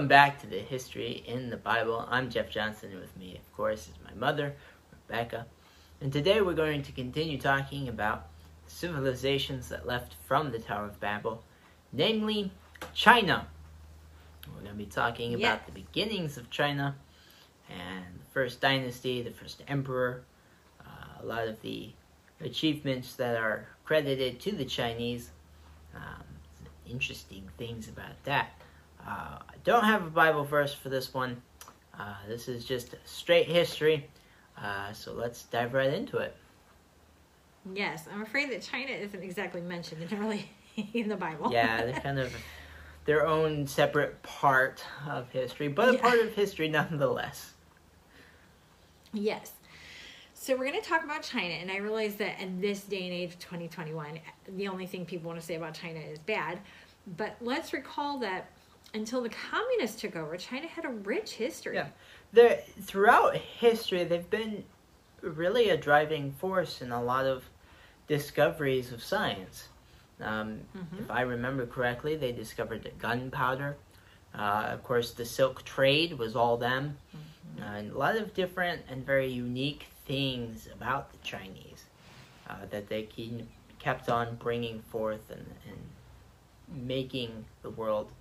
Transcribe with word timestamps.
Welcome 0.00 0.08
back 0.08 0.40
to 0.40 0.46
the 0.46 0.60
History 0.60 1.22
in 1.26 1.50
the 1.50 1.58
Bible. 1.58 2.06
I'm 2.08 2.30
Jeff 2.30 2.48
Johnson, 2.48 2.92
and 2.92 3.00
with 3.00 3.14
me, 3.18 3.36
of 3.36 3.54
course, 3.54 3.86
is 3.86 3.92
my 4.02 4.14
mother, 4.14 4.54
Rebecca. 5.06 5.44
And 6.00 6.10
today 6.10 6.40
we're 6.40 6.54
going 6.54 6.82
to 6.84 6.92
continue 6.92 7.36
talking 7.36 7.86
about 7.86 8.28
civilizations 8.66 9.68
that 9.68 9.86
left 9.86 10.14
from 10.26 10.52
the 10.52 10.58
Tower 10.58 10.86
of 10.86 10.98
Babel, 11.00 11.44
namely 11.92 12.50
China. 12.94 13.46
We're 14.46 14.62
going 14.62 14.72
to 14.72 14.78
be 14.78 14.86
talking 14.86 15.32
Yeah. 15.32 15.52
about 15.52 15.66
the 15.66 15.72
beginnings 15.72 16.38
of 16.38 16.48
China 16.48 16.96
and 17.68 18.20
the 18.20 18.30
first 18.32 18.62
dynasty, 18.62 19.20
the 19.20 19.32
first 19.32 19.62
emperor, 19.68 20.24
uh, 20.80 21.22
a 21.22 21.26
lot 21.26 21.46
of 21.46 21.60
the 21.60 21.90
achievements 22.40 23.16
that 23.16 23.36
are 23.36 23.66
credited 23.84 24.40
to 24.40 24.52
the 24.52 24.64
Chinese. 24.64 25.30
Um, 25.94 26.24
interesting 26.86 27.50
things 27.58 27.86
about 27.86 28.24
that. 28.24 28.59
Uh, 29.06 29.38
I 29.40 29.54
don't 29.64 29.84
have 29.84 30.06
a 30.06 30.10
Bible 30.10 30.44
verse 30.44 30.74
for 30.74 30.88
this 30.88 31.12
one. 31.12 31.40
Uh, 31.98 32.14
this 32.28 32.48
is 32.48 32.64
just 32.64 32.94
straight 33.04 33.46
history. 33.46 34.08
Uh, 34.56 34.92
so 34.92 35.12
let's 35.12 35.44
dive 35.44 35.74
right 35.74 35.92
into 35.92 36.18
it. 36.18 36.36
Yes, 37.74 38.06
I'm 38.12 38.22
afraid 38.22 38.50
that 38.52 38.62
China 38.62 38.90
isn't 38.92 39.22
exactly 39.22 39.60
mentioned 39.60 40.02
in 40.10 40.18
early 40.18 40.50
in 40.94 41.08
the 41.08 41.16
Bible. 41.16 41.50
Yeah, 41.52 41.84
they're 41.84 42.00
kind 42.00 42.18
of 42.18 42.34
their 43.04 43.26
own 43.26 43.66
separate 43.66 44.22
part 44.22 44.82
of 45.08 45.28
history, 45.30 45.68
but 45.68 45.88
a 45.88 45.92
Yeah. 45.94 46.00
part 46.00 46.18
of 46.20 46.32
history 46.34 46.68
nonetheless. 46.68 47.52
Yes. 49.12 49.52
So 50.34 50.56
we're 50.56 50.70
going 50.70 50.80
to 50.80 50.88
talk 50.88 51.04
about 51.04 51.22
China, 51.22 51.52
and 51.52 51.70
I 51.70 51.78
realize 51.78 52.16
that 52.16 52.40
in 52.40 52.60
this 52.62 52.80
day 52.82 53.04
and 53.04 53.12
age, 53.12 53.32
2021, 53.40 54.18
the 54.56 54.68
only 54.68 54.86
thing 54.86 55.04
people 55.04 55.28
want 55.28 55.38
to 55.38 55.44
say 55.44 55.56
about 55.56 55.74
China 55.74 55.98
is 56.00 56.18
bad. 56.18 56.60
But 57.18 57.36
let's 57.42 57.72
recall 57.74 58.18
that 58.20 58.50
until 58.94 59.22
the 59.22 59.28
communists 59.28 60.00
took 60.00 60.16
over, 60.16 60.36
China 60.36 60.66
had 60.66 60.84
a 60.84 60.88
rich 60.88 61.32
history. 61.32 61.76
Yeah. 61.76 62.56
Throughout 62.82 63.36
history, 63.36 64.04
they've 64.04 64.28
been 64.30 64.64
really 65.20 65.70
a 65.70 65.76
driving 65.76 66.32
force 66.32 66.80
in 66.82 66.92
a 66.92 67.02
lot 67.02 67.26
of 67.26 67.44
discoveries 68.06 68.92
of 68.92 69.02
science. 69.02 69.68
Um, 70.20 70.60
Mhm. 70.74 71.00
If 71.00 71.10
I 71.10 71.22
remember 71.22 71.66
correctly, 71.66 72.16
they 72.16 72.32
discovered 72.32 72.90
gunpowder. 72.98 73.76
Uh, 74.34 74.68
of 74.70 74.82
course, 74.82 75.12
the 75.12 75.24
silk 75.24 75.64
trade 75.64 76.18
was 76.18 76.36
all 76.36 76.56
them. 76.56 76.98
Uh, 77.58 77.64
and 77.64 77.90
a 77.92 77.98
lot 77.98 78.16
of 78.16 78.32
different 78.34 78.82
and 78.88 79.04
very 79.04 79.26
unique 79.28 79.86
things 80.06 80.68
about 80.72 81.10
the 81.12 81.18
Chinese 81.18 81.84
uh, 82.48 82.64
that 82.70 82.88
they 82.88 83.02
ke- 83.04 83.46
kept 83.78 84.08
on 84.08 84.36
bringing 84.36 84.80
forth 84.82 85.30
and, 85.30 85.46
and 85.68 86.86
making 86.86 87.44
the 87.62 87.70
world 87.70 88.12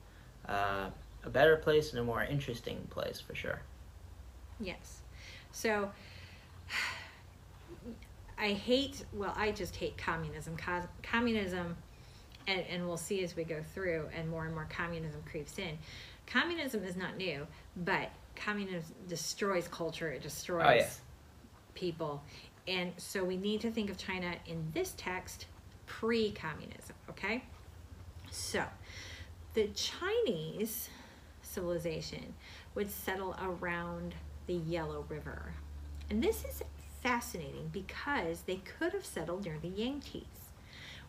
uh, 0.50 0.90
a 1.24 1.30
better 1.30 1.58
place 1.58 1.92
and 1.92 2.00
a 2.00 2.04
more 2.04 2.24
interesting 2.24 2.78
place 2.90 3.20
for 3.22 3.36
sure. 3.36 3.62
Yes. 4.60 5.00
So 5.52 5.90
I 8.38 8.50
hate, 8.54 9.06
well, 9.14 9.34
I 9.38 9.52
just 9.52 9.76
hate 9.76 9.98
communism. 9.98 10.56
Co- 10.58 10.88
communism, 11.04 11.76
and, 12.48 12.64
and 12.70 12.88
we'll 12.88 12.98
see 12.98 13.24
as 13.24 13.36
we 13.36 13.44
go 13.44 13.62
through, 13.74 14.08
and 14.16 14.30
more 14.30 14.46
and 14.46 14.54
more 14.54 14.68
communism 14.70 15.22
creeps 15.30 15.60
in. 15.60 15.78
Communism 16.26 16.84
is 16.84 16.96
not 16.96 17.18
new, 17.18 17.46
but 17.76 18.10
communism 18.36 18.96
destroys 19.08 19.68
culture, 19.68 20.10
it 20.12 20.22
destroys 20.24 20.66
Oh, 20.66 20.74
yeah. 20.74 20.88
people. 21.74 22.24
And 22.68 22.94
so 22.98 23.24
we 23.24 23.36
need 23.36 23.62
to 23.62 23.72
think 23.72 23.90
of 23.90 23.98
China 23.98 24.34
in 24.46 24.66
this 24.74 24.94
text 24.96 25.48
pre 25.88 26.32
communism, 26.32 26.96
okay? 27.10 27.44
So 28.32 28.64
the 29.54 29.68
Chinese 29.70 30.90
civilization 31.42 32.34
would 32.76 32.90
settle 32.90 33.36
around 33.42 34.16
the 34.48 34.54
Yellow 34.54 35.06
River. 35.10 35.54
And 36.10 36.24
this 36.24 36.44
is 36.46 36.64
fascinating 37.02 37.70
because 37.72 38.42
they 38.42 38.58
could 38.58 38.94
have 38.94 39.06
settled 39.06 39.46
near 39.46 39.58
the 39.62 39.68
Yangtze, 39.70 40.26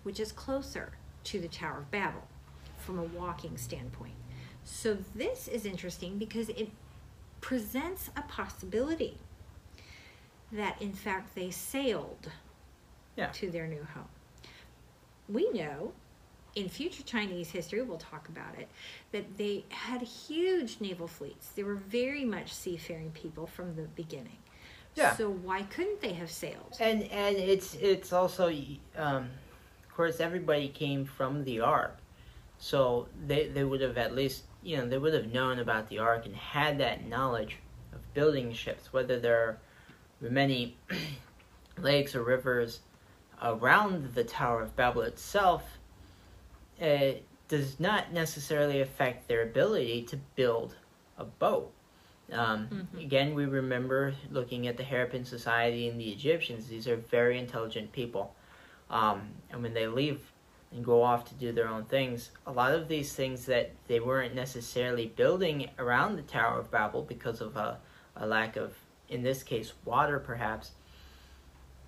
which 0.03 0.21
is 0.21 0.33
closer 0.33 0.93
to 1.25 1.41
the 1.41 1.49
Tower 1.49 1.79
of 1.79 1.91
Babel 1.91 2.23
from 2.79 2.99
a 2.99 3.03
walking 3.05 3.57
standpoint. 3.57 4.15
So 4.65 4.97
this 5.15 5.49
is 5.49 5.65
interesting 5.67 6.19
because 6.19 6.49
it 6.51 6.71
presents 7.41 8.11
a 8.17 8.23
possibility 8.23 9.19
that 10.53 10.81
in 10.81 10.93
fact 10.93 11.35
they 11.35 11.51
sailed 11.51 12.31
Yeah. 13.17 13.31
to 13.33 13.51
their 13.51 13.67
new 13.67 13.85
home. 13.95 14.09
We 15.29 15.51
know 15.51 15.93
in 16.55 16.69
future 16.69 17.03
Chinese 17.03 17.51
history, 17.51 17.83
we'll 17.83 17.99
talk 17.99 18.29
about 18.29 18.59
it, 18.59 18.69
that 19.13 19.37
they 19.37 19.65
had 19.69 20.03
huge 20.03 20.81
naval 20.81 21.07
fleets. 21.07 21.51
They 21.51 21.63
were 21.63 21.77
very 21.77 22.25
much 22.25 22.53
seafaring 22.53 23.11
people 23.13 23.47
from 23.47 23.77
the 23.77 23.83
beginning. 23.83 24.39
Yeah. 24.95 25.15
So 25.15 25.31
why 25.31 25.63
couldn't 25.63 26.01
they 26.01 26.13
have 26.15 26.31
sailed? 26.31 26.77
And 26.81 27.05
and 27.05 27.37
it's 27.37 27.75
it's 27.75 28.13
also 28.13 28.49
um, 28.97 29.29
of 29.89 29.95
course 29.95 30.21
everybody 30.21 30.69
came 30.69 31.05
from 31.05 31.45
the 31.45 31.61
ark, 31.61 31.97
so 32.59 33.07
they 33.27 33.49
they 33.49 33.65
would 33.65 33.81
have 33.81 33.97
at 33.97 34.15
least 34.15 34.45
you 34.63 34.77
know 34.77 34.89
they 34.89 34.99
would 34.99 35.15
have 35.15 35.33
known 35.33 35.61
about 35.61 35.89
the 35.89 35.99
ark 36.01 36.27
and 36.27 36.35
had 36.35 36.79
that 36.79 37.07
knowledge 37.07 37.59
of 37.93 38.15
building 38.15 38.53
ships. 38.53 38.93
Whether 38.93 39.21
there 39.21 39.39
are 39.41 39.59
many 40.21 40.77
lakes 41.79 42.17
or 42.17 42.25
rivers 42.25 42.81
around 43.43 44.13
the 44.15 44.25
Tower 44.25 44.63
of 44.63 44.77
Babel 44.77 45.03
itself, 45.03 45.79
does 47.49 47.81
not 47.81 48.13
necessarily 48.13 48.81
affect 48.81 49.29
their 49.29 49.43
ability 49.43 50.03
to 50.03 50.17
build 50.37 50.77
a 51.19 51.25
boat. 51.25 51.73
Um, 52.33 52.69
Mhm. 52.95 53.03
Again, 53.05 53.35
we 53.35 53.45
remember 53.45 54.15
looking 54.31 54.69
at 54.69 54.77
the 54.77 54.85
Harappan 54.85 55.27
Society 55.27 55.89
and 55.89 56.01
the 56.01 56.11
Egyptians. 56.11 56.69
These 56.69 56.87
are 56.87 56.97
very 56.97 57.39
intelligent 57.39 57.93
people. 57.93 58.35
Um, 58.89 59.31
and 59.51 59.63
when 59.63 59.75
they 59.75 59.89
leave 59.89 60.33
and 60.73 60.85
go 60.85 61.03
off 61.03 61.25
to 61.29 61.35
do 61.35 61.51
their 61.51 61.67
own 61.69 61.85
things, 61.87 62.31
a 62.47 62.53
lot 62.53 62.73
of 62.73 62.87
these 62.87 63.15
things 63.15 63.47
that 63.47 63.73
they 63.89 63.99
weren't 63.99 64.35
necessarily 64.35 65.07
building 65.09 65.71
around 65.79 66.15
the 66.17 66.23
Tower 66.23 66.61
of 66.61 66.71
Babel 66.71 67.03
because 67.03 67.41
of 67.41 67.57
a, 67.57 67.81
a 68.15 68.27
lack 68.27 68.57
of, 68.57 68.77
in 69.09 69.23
this 69.23 69.43
case, 69.43 69.73
water 69.85 70.21
perhaps, 70.21 70.71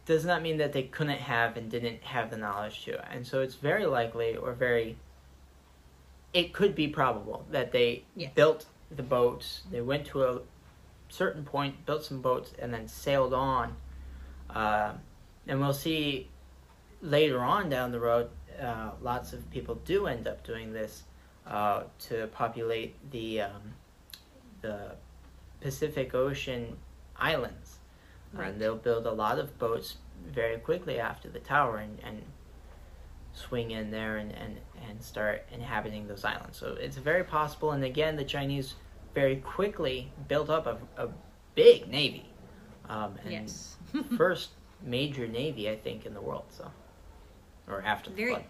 does 0.05 0.25
not 0.25 0.43
mean 0.43 0.59
that 0.59 0.73
they 0.73 0.83
couldn't 0.83 1.21
have 1.21 1.57
and 1.57 1.71
didn't 1.71 2.03
have 2.03 2.31
the 2.31 2.37
knowledge 2.37 2.85
to. 2.85 3.13
And 3.13 3.27
so 3.27 3.41
it's 3.41 3.55
very 3.55 3.87
likely 3.87 4.37
or 4.37 4.53
very, 4.53 4.97
it 6.33 6.53
could 6.53 6.75
be 6.75 6.89
probable 6.89 7.47
that 7.51 7.73
they 7.73 8.05
built 8.35 8.67
the 8.91 9.03
boats, 9.03 9.63
they 9.71 9.81
went 9.81 10.07
to 10.07 10.25
a 10.25 10.41
certain 11.09 11.45
point, 11.45 11.87
built 11.87 12.05
some 12.05 12.21
boats, 12.21 12.53
and 12.59 12.73
then 12.73 12.89
sailed 12.89 13.33
on. 13.33 13.77
Uh, 14.51 14.93
and 15.47 15.61
we'll 15.61 15.73
see 15.73 16.29
later 17.01 17.41
on 17.41 17.69
down 17.69 17.93
the 17.93 18.01
road, 18.01 18.31
uh, 18.61 18.91
lots 19.01 19.33
of 19.33 19.49
people 19.51 19.77
do 19.85 20.07
end 20.07 20.27
up 20.27 20.45
doing 20.45 20.73
this 20.73 21.05
uh, 21.47 21.85
to 21.99 22.27
populate 22.29 22.95
the 23.11 23.43
um, 23.43 23.75
the 24.61 24.93
Pacific 25.61 26.15
Ocean 26.15 26.77
islands. 27.17 27.79
Right. 28.33 28.49
And 28.49 28.61
they'll 28.61 28.77
build 28.77 29.07
a 29.07 29.13
lot 29.13 29.39
of 29.39 29.59
boats 29.59 29.97
very 30.27 30.57
quickly 30.59 30.99
after 30.99 31.29
the 31.29 31.39
tower 31.41 31.79
and, 31.79 31.99
and 32.05 32.23
swing 33.35 33.71
in 33.73 33.91
there 33.91 34.17
and, 34.19 34.33
and, 34.33 34.59
and 34.89 35.03
start 35.03 35.45
inhabiting 35.53 36.07
those 36.07 36.25
islands. 36.25 36.57
So 36.59 36.77
it's 36.81 36.97
very 36.97 37.25
possible. 37.25 37.73
And 37.73 37.85
again, 37.85 38.17
the 38.17 38.25
Chinese 38.25 38.75
very 39.15 39.37
quickly 39.37 40.11
built 40.29 40.49
up 40.51 40.67
a, 40.67 40.79
a 41.03 41.09
big 41.55 41.89
navy. 41.89 42.27
Um, 42.89 43.15
and 43.25 43.33
Yes. 43.33 43.77
first 44.17 44.51
major 44.83 45.27
navy, 45.29 45.69
I 45.71 45.77
think, 45.77 46.07
in 46.07 46.15
the 46.15 46.21
world. 46.21 46.45
So, 46.51 46.71
or 47.69 47.83
after 47.83 48.11
the 48.11 48.17
Very. 48.17 48.31
flood. 48.31 48.45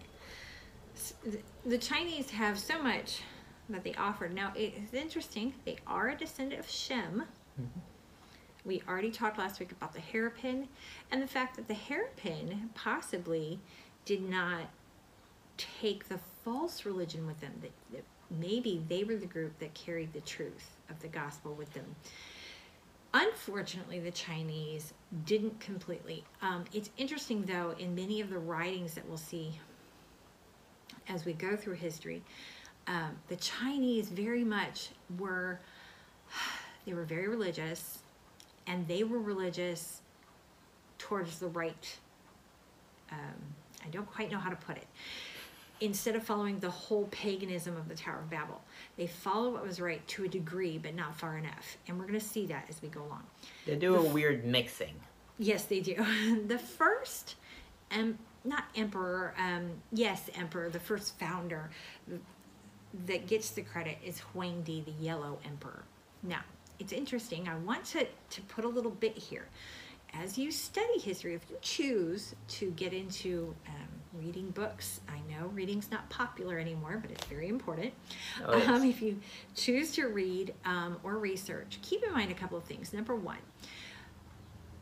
The 1.64 1.78
Chinese 1.78 2.30
have 2.30 2.58
so 2.58 2.82
much 2.82 3.22
that 3.68 3.82
they 3.84 3.94
offered. 3.94 4.34
Now, 4.34 4.52
it's 4.54 4.92
interesting. 4.94 5.54
They 5.64 5.76
are 5.86 6.10
a 6.10 6.16
descendant 6.16 6.60
of 6.60 6.68
Shem. 6.68 7.24
Mhm. 7.60 7.66
We 8.64 8.82
already 8.88 9.10
talked 9.10 9.38
last 9.38 9.58
week 9.58 9.72
about 9.72 9.92
the 9.92 10.00
Harappan 10.00 10.68
and 11.10 11.22
the 11.22 11.26
fact 11.26 11.56
that 11.56 11.68
the 11.68 11.74
Harappan 11.74 12.72
possibly 12.74 13.58
did 14.04 14.28
not 14.28 14.70
take 15.56 16.08
the 16.08 16.18
false 16.44 16.84
religion 16.84 17.26
with 17.26 17.40
them. 17.40 17.52
That, 17.60 17.72
that 17.92 18.04
maybe 18.30 18.82
they 18.88 19.04
were 19.04 19.16
the 19.16 19.26
group 19.26 19.58
that 19.58 19.74
carried 19.74 20.12
the 20.12 20.20
truth 20.20 20.76
of 20.88 21.00
the 21.00 21.08
gospel 21.08 21.54
with 21.54 21.72
them. 21.74 21.96
Unfortunately, 23.14 23.98
the 23.98 24.10
Chinese 24.10 24.94
didn't 25.26 25.60
completely. 25.60 26.24
Um, 26.40 26.64
it's 26.72 26.90
interesting, 26.96 27.44
though, 27.44 27.74
in 27.78 27.94
many 27.94 28.20
of 28.20 28.30
the 28.30 28.38
writings 28.38 28.94
that 28.94 29.06
we'll 29.06 29.18
see 29.18 29.60
as 31.08 31.24
we 31.24 31.32
go 31.34 31.56
through 31.56 31.74
history, 31.74 32.22
um, 32.86 33.16
the 33.28 33.36
Chinese 33.36 34.08
very 34.08 34.44
much 34.44 34.90
were. 35.18 35.60
They 36.84 36.94
were 36.94 37.04
very 37.04 37.28
religious, 37.28 38.01
and 38.66 38.86
they 38.88 39.04
were 39.04 39.18
religious 39.18 40.00
towards 40.98 41.38
the 41.38 41.48
right. 41.48 41.98
Um, 43.10 43.18
I 43.84 43.88
don't 43.88 44.06
quite 44.10 44.30
know 44.30 44.38
how 44.38 44.50
to 44.50 44.56
put 44.56 44.76
it. 44.76 44.86
instead 45.80 46.14
of 46.14 46.22
following 46.22 46.60
the 46.60 46.70
whole 46.70 47.06
paganism 47.10 47.76
of 47.76 47.88
the 47.88 47.94
Tower 47.96 48.20
of 48.20 48.30
Babel. 48.30 48.62
They 48.96 49.08
follow 49.08 49.50
what 49.50 49.66
was 49.66 49.80
right 49.80 50.06
to 50.08 50.24
a 50.24 50.28
degree, 50.28 50.78
but 50.78 50.94
not 50.94 51.16
far 51.16 51.36
enough. 51.38 51.76
And 51.88 51.98
we're 51.98 52.06
going 52.06 52.18
to 52.20 52.24
see 52.24 52.46
that 52.46 52.66
as 52.68 52.80
we 52.80 52.88
go 52.88 53.02
along. 53.02 53.24
They 53.66 53.74
do 53.74 53.96
a 53.96 54.02
weird 54.02 54.44
mixing. 54.44 54.94
Yes, 55.38 55.64
they 55.64 55.80
do. 55.80 55.96
the 56.46 56.58
first, 56.58 57.34
um, 57.90 58.16
not 58.44 58.64
emperor, 58.76 59.34
um, 59.36 59.70
yes, 59.92 60.30
emperor, 60.36 60.70
the 60.70 60.78
first 60.78 61.18
founder 61.18 61.70
that 63.06 63.26
gets 63.26 63.50
the 63.50 63.62
credit 63.62 63.98
is 64.04 64.22
Huangdi, 64.34 64.84
the 64.84 64.92
yellow 65.00 65.38
emperor. 65.44 65.82
Now, 66.22 66.42
it's 66.82 66.92
interesting. 66.92 67.48
I 67.48 67.54
want 67.58 67.84
to, 67.86 68.04
to 68.30 68.42
put 68.42 68.64
a 68.64 68.68
little 68.68 68.90
bit 68.90 69.16
here. 69.16 69.46
As 70.14 70.36
you 70.36 70.50
study 70.50 70.98
history, 70.98 71.34
if 71.34 71.42
you 71.48 71.56
choose 71.62 72.34
to 72.48 72.72
get 72.72 72.92
into 72.92 73.54
um, 73.68 74.20
reading 74.20 74.50
books, 74.50 75.00
I 75.08 75.18
know 75.32 75.46
reading's 75.48 75.90
not 75.92 76.10
popular 76.10 76.58
anymore, 76.58 76.98
but 77.00 77.12
it's 77.12 77.24
very 77.26 77.48
important. 77.48 77.94
Oh, 78.44 78.58
yes. 78.58 78.68
um, 78.68 78.82
if 78.84 79.00
you 79.00 79.20
choose 79.54 79.92
to 79.92 80.08
read 80.08 80.54
um, 80.64 80.98
or 81.04 81.18
research, 81.18 81.78
keep 81.82 82.02
in 82.02 82.12
mind 82.12 82.32
a 82.32 82.34
couple 82.34 82.58
of 82.58 82.64
things. 82.64 82.92
Number 82.92 83.14
one, 83.14 83.38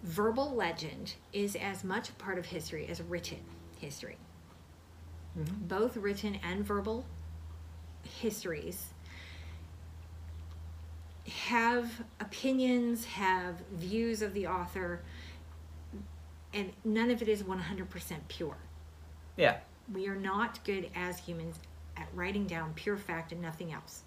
verbal 0.03 0.55
legend 0.55 1.15
is 1.35 1.55
as 1.55 1.85
much 1.85 2.09
a 2.09 2.13
part 2.15 2.39
of 2.39 2.47
history 2.47 2.87
as 2.89 3.03
written 3.03 3.41
history. 3.79 4.17
Mhm. 5.39 5.69
Both 5.69 5.99
written 5.99 6.41
and 6.43 6.65
verbal 6.65 7.05
histories 8.03 8.95
have 11.29 12.03
opinions, 12.21 13.05
have 13.05 13.57
views 13.73 14.23
of 14.23 14.35
the 14.35 14.47
author, 14.47 15.03
and 16.53 16.73
none 16.85 17.11
of 17.11 17.23
it 17.23 17.29
is 17.29 17.43
100% 17.43 18.17
pure. 18.29 18.57
Yeah. 19.37 19.59
We 19.93 20.09
are 20.09 20.17
not 20.17 20.63
good 20.65 20.91
as 20.95 21.19
humans 21.19 21.57
at 21.97 22.09
writing 22.15 22.47
down 22.47 22.73
pure 22.75 22.97
fact 22.97 23.33
and 23.33 23.41
nothing 23.41 23.73
else. 23.73 24.03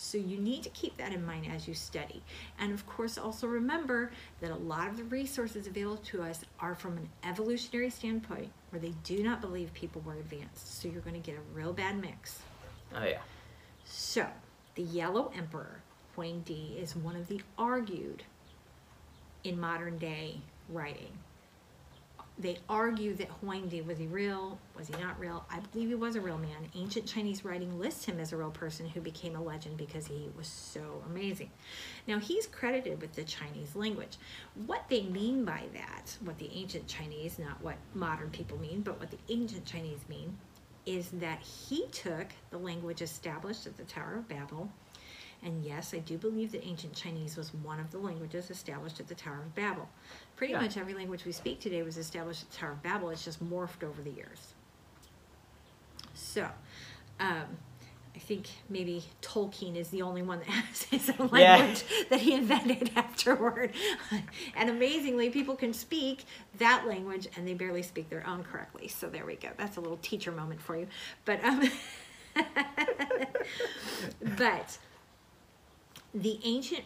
So 0.00 0.16
you 0.16 0.38
need 0.38 0.62
to 0.62 0.68
keep 0.70 0.96
that 0.98 1.12
in 1.12 1.26
mind 1.26 1.46
as 1.52 1.66
you 1.66 1.74
study. 1.74 2.22
And 2.60 2.72
of 2.72 2.86
course, 2.86 3.18
also 3.18 3.48
remember 3.48 4.12
that 4.40 4.52
a 4.52 4.54
lot 4.54 4.86
of 4.86 4.96
the 4.96 5.02
resources 5.04 5.66
available 5.66 5.96
to 6.04 6.22
us 6.22 6.44
are 6.60 6.76
from 6.76 6.98
an 6.98 7.08
evolutionary 7.24 7.90
standpoint 7.90 8.50
where 8.70 8.80
they 8.80 8.94
do 9.02 9.24
not 9.24 9.40
believe 9.40 9.74
people 9.74 10.00
were 10.02 10.14
advanced. 10.14 10.80
So 10.80 10.88
you're 10.88 11.02
going 11.02 11.20
to 11.20 11.30
get 11.30 11.36
a 11.36 11.42
real 11.52 11.72
bad 11.72 12.00
mix. 12.00 12.38
Oh 12.94 13.04
yeah. 13.04 13.18
So, 13.84 14.24
the 14.76 14.82
Yellow 14.82 15.32
Emperor, 15.36 15.82
Huangdi, 16.18 16.82
is 16.82 16.96
one 16.96 17.16
of 17.16 17.28
the 17.28 17.40
argued 17.56 18.24
in 19.44 19.58
modern 19.60 19.98
day 19.98 20.40
writing. 20.68 21.12
They 22.40 22.58
argue 22.68 23.14
that 23.14 23.28
Huangdi 23.42 23.84
was 23.84 23.98
he 23.98 24.06
real? 24.06 24.58
Was 24.76 24.86
he 24.86 24.94
not 25.02 25.18
real? 25.18 25.44
I 25.50 25.58
believe 25.58 25.88
he 25.88 25.94
was 25.96 26.14
a 26.14 26.20
real 26.20 26.38
man. 26.38 26.68
Ancient 26.76 27.04
Chinese 27.04 27.44
writing 27.44 27.80
lists 27.80 28.04
him 28.04 28.20
as 28.20 28.32
a 28.32 28.36
real 28.36 28.52
person 28.52 28.88
who 28.88 29.00
became 29.00 29.34
a 29.34 29.42
legend 29.42 29.76
because 29.76 30.06
he 30.06 30.28
was 30.36 30.46
so 30.46 31.02
amazing. 31.06 31.50
Now, 32.06 32.20
he's 32.20 32.46
credited 32.46 33.00
with 33.00 33.14
the 33.14 33.24
Chinese 33.24 33.74
language. 33.74 34.18
What 34.66 34.84
they 34.88 35.02
mean 35.02 35.44
by 35.44 35.64
that, 35.72 36.16
what 36.20 36.38
the 36.38 36.50
ancient 36.52 36.86
Chinese, 36.86 37.40
not 37.40 37.60
what 37.60 37.76
modern 37.94 38.30
people 38.30 38.58
mean, 38.58 38.82
but 38.82 39.00
what 39.00 39.10
the 39.10 39.18
ancient 39.28 39.64
Chinese 39.64 40.00
mean, 40.08 40.36
is 40.86 41.08
that 41.14 41.40
he 41.40 41.86
took 41.88 42.28
the 42.50 42.58
language 42.58 43.02
established 43.02 43.66
at 43.66 43.76
the 43.76 43.84
Tower 43.84 44.14
of 44.18 44.28
Babel. 44.28 44.70
And 45.42 45.64
yes, 45.64 45.94
I 45.94 45.98
do 45.98 46.18
believe 46.18 46.50
that 46.52 46.64
ancient 46.66 46.94
Chinese 46.94 47.36
was 47.36 47.54
one 47.54 47.78
of 47.78 47.90
the 47.92 47.98
languages 47.98 48.50
established 48.50 48.98
at 48.98 49.06
the 49.08 49.14
Tower 49.14 49.38
of 49.38 49.54
Babel. 49.54 49.88
Pretty 50.36 50.52
Yeah. 50.52 50.60
much 50.62 50.76
every 50.76 50.94
language 50.94 51.24
we 51.24 51.32
speak 51.32 51.60
today 51.60 51.82
was 51.82 51.96
established 51.96 52.42
at 52.42 52.50
the 52.50 52.56
Tower 52.56 52.72
of 52.72 52.82
Babel. 52.82 53.10
It's 53.10 53.24
just 53.24 53.42
morphed 53.44 53.84
over 53.84 54.02
the 54.02 54.10
years. 54.10 54.54
So, 56.14 56.48
um, 57.20 57.56
I 58.16 58.18
think 58.18 58.48
maybe 58.68 59.04
Tolkien 59.22 59.76
is 59.76 59.90
the 59.90 60.02
only 60.02 60.22
one 60.22 60.40
that 60.40 60.48
has 60.48 60.82
his 60.82 61.08
own 61.20 61.28
Yeah. 61.32 61.56
language 61.56 61.84
that 62.10 62.20
he 62.20 62.34
invented 62.34 62.90
afterward. 62.96 63.72
and 64.56 64.68
amazingly, 64.68 65.30
people 65.30 65.54
can 65.54 65.72
speak 65.72 66.24
that 66.58 66.84
language 66.88 67.28
and 67.36 67.46
they 67.46 67.54
barely 67.54 67.82
speak 67.82 68.10
their 68.10 68.26
own 68.26 68.42
correctly. 68.42 68.88
So 68.88 69.08
there 69.08 69.24
we 69.24 69.36
go. 69.36 69.50
That's 69.56 69.76
a 69.76 69.80
little 69.80 69.98
teacher 69.98 70.32
moment 70.32 70.60
for 70.60 70.76
you. 70.76 70.88
But 71.24 71.44
um, 71.44 71.70
but 74.36 74.78
the 76.14 76.38
ancient 76.44 76.84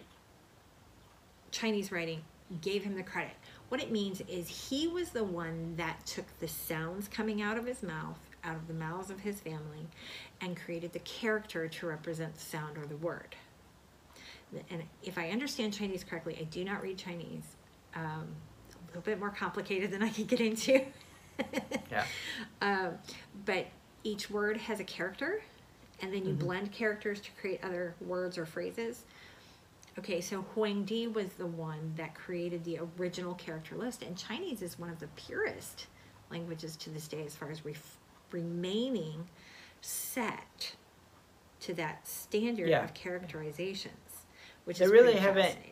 Chinese 1.50 1.92
writing 1.92 2.22
gave 2.60 2.82
him 2.82 2.94
the 2.94 3.02
credit. 3.02 3.32
What 3.68 3.82
it 3.82 3.90
means 3.90 4.20
is 4.28 4.48
he 4.48 4.86
was 4.86 5.10
the 5.10 5.24
one 5.24 5.74
that 5.76 6.04
took 6.04 6.26
the 6.40 6.48
sounds 6.48 7.08
coming 7.08 7.40
out 7.40 7.56
of 7.56 7.64
his 7.66 7.82
mouth, 7.82 8.18
out 8.44 8.56
of 8.56 8.68
the 8.68 8.74
mouths 8.74 9.10
of 9.10 9.20
his 9.20 9.40
family, 9.40 9.86
and 10.40 10.56
created 10.56 10.92
the 10.92 10.98
character 11.00 11.68
to 11.68 11.86
represent 11.86 12.34
the 12.34 12.40
sound 12.40 12.76
or 12.76 12.86
the 12.86 12.96
word. 12.96 13.34
And 14.70 14.82
if 15.02 15.16
I 15.16 15.30
understand 15.30 15.72
Chinese 15.72 16.04
correctly, 16.04 16.36
I 16.38 16.44
do 16.44 16.64
not 16.64 16.82
read 16.82 16.98
Chinese. 16.98 17.56
Um, 17.94 18.28
a 18.70 18.86
little 18.88 19.02
bit 19.02 19.18
more 19.18 19.30
complicated 19.30 19.90
than 19.90 20.02
I 20.02 20.10
can 20.10 20.24
get 20.24 20.40
into. 20.40 20.82
Yeah. 21.90 22.04
Um, 22.60 22.98
but 23.44 23.66
each 24.04 24.30
word 24.30 24.56
has 24.58 24.80
a 24.80 24.84
character, 24.84 25.42
and 26.02 26.12
then 26.12 26.26
you 26.26 26.34
Mhm. 26.34 26.38
blend 26.40 26.72
characters 26.72 27.20
to 27.20 27.30
create 27.40 27.62
other 27.64 27.94
words 28.00 28.36
or 28.36 28.44
phrases. 28.44 29.04
Okay, 29.98 30.20
so 30.20 30.42
Huangdi 30.54 31.06
was 31.12 31.34
the 31.34 31.46
one 31.46 31.94
that 31.96 32.14
created 32.14 32.64
the 32.64 32.80
original 32.98 33.34
character 33.34 33.76
list, 33.76 34.02
and 34.02 34.18
Chinese 34.18 34.60
is 34.62 34.78
one 34.78 34.90
of 34.90 34.98
the 34.98 35.08
purest 35.08 35.86
languages 36.30 36.76
to 36.78 36.90
this 36.90 37.06
day 37.08 37.24
as 37.24 37.36
far 37.36 37.50
as 37.50 37.62
remaining 38.30 39.28
set 39.80 40.74
to 41.60 41.74
that 41.74 42.06
standard 42.06 42.68
Yeah. 42.68 42.82
of 42.84 42.94
characterizations, 42.94 44.26
which 44.64 44.78
They 44.78 44.86
is 44.86 44.90
really 44.90 45.14
haven't- 45.16 45.44
fascinating. 45.44 45.68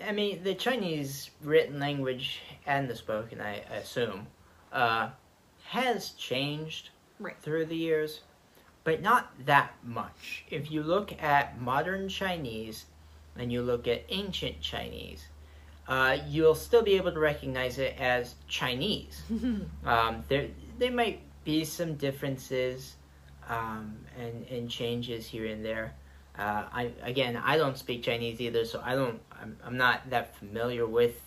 I 0.00 0.10
mean, 0.12 0.42
the 0.42 0.54
Chinese 0.54 1.30
written 1.42 1.78
language 1.78 2.40
and 2.66 2.88
the 2.88 2.96
spoken, 2.96 3.40
I 3.40 3.56
assume, 3.58 4.26
uh, 4.72 5.10
has 5.66 6.10
changed 6.12 6.90
Right. 7.20 7.38
through 7.40 7.66
the 7.66 7.76
years, 7.76 8.22
but 8.84 9.00
not 9.02 9.32
that 9.46 9.72
much. 9.82 10.44
If 10.50 10.70
you 10.70 10.82
look 10.82 11.12
at 11.22 11.60
modern 11.60 12.08
Chinese 12.08 12.84
and 13.36 13.50
you 13.50 13.62
look 13.62 13.88
at 13.88 14.04
ancient 14.10 14.60
Chinese, 14.60 15.26
uh, 15.88 16.18
you'll 16.28 16.54
still 16.54 16.82
be 16.82 16.94
able 16.96 17.12
to 17.12 17.18
recognize 17.18 17.78
it 17.78 17.96
as 17.98 18.36
Chinese. 18.48 19.22
Um, 19.84 20.24
there, 20.28 20.48
there 20.78 20.90
might 20.90 21.20
be 21.44 21.64
some 21.64 21.94
differences 21.96 22.96
um, 23.48 23.96
and, 24.18 24.46
and 24.48 24.70
changes 24.70 25.26
here 25.26 25.46
and 25.46 25.64
there. 25.64 25.94
Uh, 26.38 26.64
I 26.72 26.90
again, 27.02 27.36
I 27.36 27.56
don't 27.56 27.78
speak 27.78 28.02
Chinese 28.02 28.40
either, 28.40 28.64
so 28.64 28.80
I 28.82 28.94
don't. 28.94 29.20
I'm, 29.40 29.56
I'm 29.64 29.76
not 29.76 30.08
that 30.10 30.34
familiar 30.36 30.86
with 30.86 31.20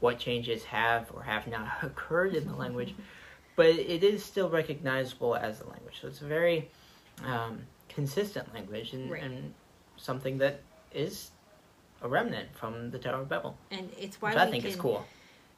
what 0.00 0.18
changes 0.18 0.64
have 0.64 1.10
or 1.12 1.22
have 1.22 1.46
not 1.46 1.68
occurred 1.82 2.34
in 2.34 2.46
the 2.46 2.54
language, 2.54 2.94
but 3.56 3.66
it 3.66 4.02
is 4.02 4.24
still 4.24 4.48
recognizable 4.48 5.34
as 5.34 5.60
a 5.60 5.68
language. 5.68 5.98
So 6.00 6.08
it's 6.08 6.22
a 6.22 6.26
very 6.26 6.70
um, 7.24 7.60
consistent 7.88 8.52
language 8.54 8.92
and, 8.92 9.10
Right. 9.10 9.22
and 9.22 9.54
something 9.96 10.38
that 10.38 10.60
is 10.92 11.30
a 12.02 12.08
remnant 12.08 12.48
from 12.54 12.90
the 12.90 12.98
Tower 12.98 13.22
of 13.22 13.28
Babel, 13.28 13.56
and 13.70 13.90
it's 13.98 14.20
why 14.20 14.34
I 14.34 14.50
think 14.50 14.64
is 14.64 14.76
cool. 14.76 15.04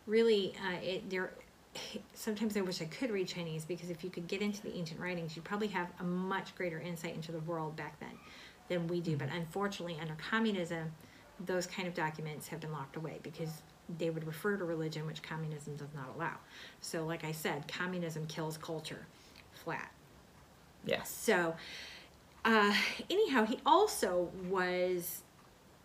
really 0.06 0.54
uh, 0.66 0.80
it 0.82 1.10
there 1.10 1.32
sometimes 2.14 2.56
i 2.56 2.60
wish 2.60 2.80
i 2.80 2.84
could 2.86 3.10
read 3.10 3.28
chinese 3.28 3.64
because 3.64 3.90
if 3.90 4.02
you 4.02 4.08
could 4.10 4.26
get 4.26 4.40
into 4.40 4.62
the 4.62 4.74
ancient 4.74 4.98
writings 5.00 5.36
you'd 5.36 5.44
probably 5.44 5.66
have 5.68 5.88
a 6.00 6.04
much 6.04 6.54
greater 6.56 6.80
insight 6.80 7.14
into 7.14 7.30
the 7.30 7.40
world 7.40 7.76
back 7.76 7.98
then 8.00 8.10
than 8.68 8.86
we 8.86 9.00
do 9.00 9.16
but 9.16 9.28
unfortunately 9.34 9.96
under 10.00 10.14
communism 10.14 10.90
those 11.44 11.66
kind 11.66 11.86
of 11.86 11.94
documents 11.94 12.48
have 12.48 12.58
been 12.60 12.72
locked 12.72 12.96
away 12.96 13.18
because 13.22 13.62
they 13.98 14.10
would 14.10 14.26
refer 14.26 14.56
to 14.56 14.64
religion 14.64 15.06
which 15.06 15.22
communism 15.22 15.76
does 15.76 15.92
not 15.94 16.08
allow 16.16 16.34
so 16.80 17.04
like 17.04 17.24
i 17.24 17.32
said 17.32 17.66
communism 17.68 18.26
kills 18.26 18.56
culture 18.56 19.06
flat 19.52 19.90
Yes. 20.88 21.11
so, 21.11 21.54
uh, 22.45 22.75
anyhow, 23.11 23.45
he 23.45 23.61
also 23.66 24.30
was 24.49 25.23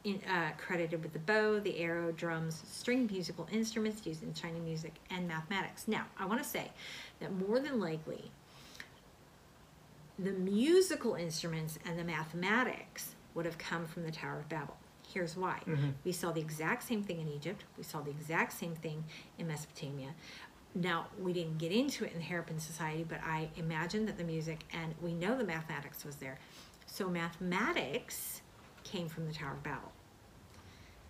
in, 0.04 0.22
uh, 0.24 0.52
credited 0.58 1.02
with 1.02 1.14
the 1.14 1.20
bow, 1.20 1.60
the 1.60 1.80
arrow, 1.80 2.12
drums, 2.12 2.62
string 2.70 3.08
musical 3.12 3.48
instruments 3.52 4.06
used 4.06 4.24
in 4.24 4.34
Chinese 4.34 4.62
music, 4.64 4.94
and 5.10 5.28
mathematics. 5.28 5.88
Now, 5.88 6.06
I 6.18 6.26
want 6.26 6.42
to 6.44 6.48
say 6.48 6.72
that 7.20 7.34
more 7.34 7.60
than 7.60 7.80
likely, 7.80 8.32
the 10.20 10.32
musical 10.32 11.16
instruments 11.16 11.80
and 11.86 11.98
the 11.98 12.04
mathematics 12.04 13.16
would 13.34 13.46
have 13.46 13.58
come 13.58 13.86
from 13.88 14.04
the 14.04 14.12
Tower 14.12 14.40
of 14.40 14.50
Babel. 14.50 14.78
Here's 15.12 15.36
why. 15.36 15.62
Mhm. 15.66 15.94
We 16.04 16.12
saw 16.12 16.32
the 16.32 16.42
exact 16.42 16.84
same 16.84 17.04
thing 17.04 17.20
in 17.20 17.28
Egypt. 17.28 17.64
We 17.78 17.84
saw 17.84 18.02
the 18.02 18.12
exact 18.12 18.54
same 18.54 18.76
thing 18.76 19.06
in 19.38 19.48
Mesopotamia. 19.48 20.14
Now, 20.76 21.08
we 21.20 21.34
didn't 21.34 21.60
get 21.60 21.72
into 21.72 22.04
it 22.04 22.14
in 22.14 22.20
the 22.20 22.26
Harappan 22.26 22.60
Society, 22.60 23.06
but 23.08 23.20
I 23.24 23.50
imagine 23.58 24.06
that 24.08 24.18
the 24.18 24.24
music 24.24 24.62
and 24.74 24.96
we 25.02 25.14
know 25.14 25.38
the 25.38 25.44
mathematics 25.44 26.04
was 26.04 26.16
there. 26.16 26.40
So, 26.88 27.10
mathematics 27.10 28.42
came 28.84 29.08
from 29.08 29.28
the 29.28 29.34
Tower 29.34 29.54
of 29.54 29.64
Babel. 29.64 29.92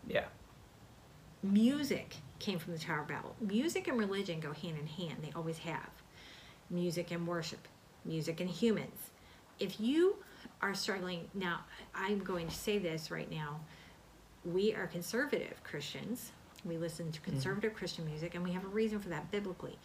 Yeah. 0.07 0.25
Music 1.41 2.15
came 2.39 2.59
from 2.59 2.73
the 2.73 2.79
Tower 2.79 3.01
of 3.01 3.07
Babel. 3.07 3.35
Music 3.39 3.87
and 3.87 3.97
religion 3.97 4.41
go 4.41 4.51
hand 4.51 4.77
in 4.77 4.87
hand, 4.87 5.19
they 5.21 5.31
always 5.33 5.59
have. 5.59 5.89
Music 6.69 7.11
and 7.11 7.25
worship 7.25 7.67
music 8.05 8.39
and 8.39 8.49
humans. 8.49 9.11
If 9.59 9.79
you 9.79 10.17
are 10.61 10.73
struggling, 10.73 11.29
now 11.33 11.61
I'm 11.93 12.19
going 12.19 12.47
to 12.47 12.55
say 12.55 12.77
this 12.77 13.11
right 13.11 13.29
now. 13.29 13.59
We 14.45 14.73
are 14.73 14.87
conservative 14.87 15.63
Christians. 15.63 16.31
We 16.65 16.77
listen 16.77 17.11
to 17.11 17.19
conservative 17.21 17.73
Christian 17.73 18.05
music, 18.05 18.35
and 18.35 18.43
we 18.43 18.51
have 18.53 18.63
a 18.63 18.67
reason 18.69 18.99
for 18.99 19.09
that 19.09 19.29
biblically. 19.31 19.77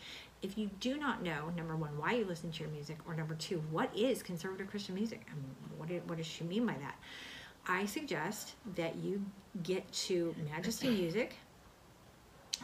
If 0.42 0.56
you 0.56 0.70
do 0.80 0.96
not 0.96 1.22
know, 1.22 1.50
number 1.56 1.74
one, 1.76 1.98
why 1.98 2.12
you 2.12 2.24
listen 2.24 2.52
to 2.52 2.60
your 2.60 2.68
music, 2.70 2.98
or 3.06 3.14
number 3.14 3.34
two, 3.34 3.58
what 3.70 3.90
is 3.96 4.22
conservative 4.22 4.68
Christian 4.68 4.94
music? 4.94 5.26
Mean, 5.34 5.44
what, 5.76 5.88
do- 5.88 6.02
what 6.06 6.18
does 6.18 6.26
she 6.26 6.44
mean 6.44 6.66
by 6.66 6.74
that? 6.74 6.96
I 7.66 7.86
suggest 7.86 8.52
that 8.76 8.96
you 8.96 9.24
get 9.62 9.90
to 9.92 10.34
Majesty 10.50 10.88
Music. 11.00 11.34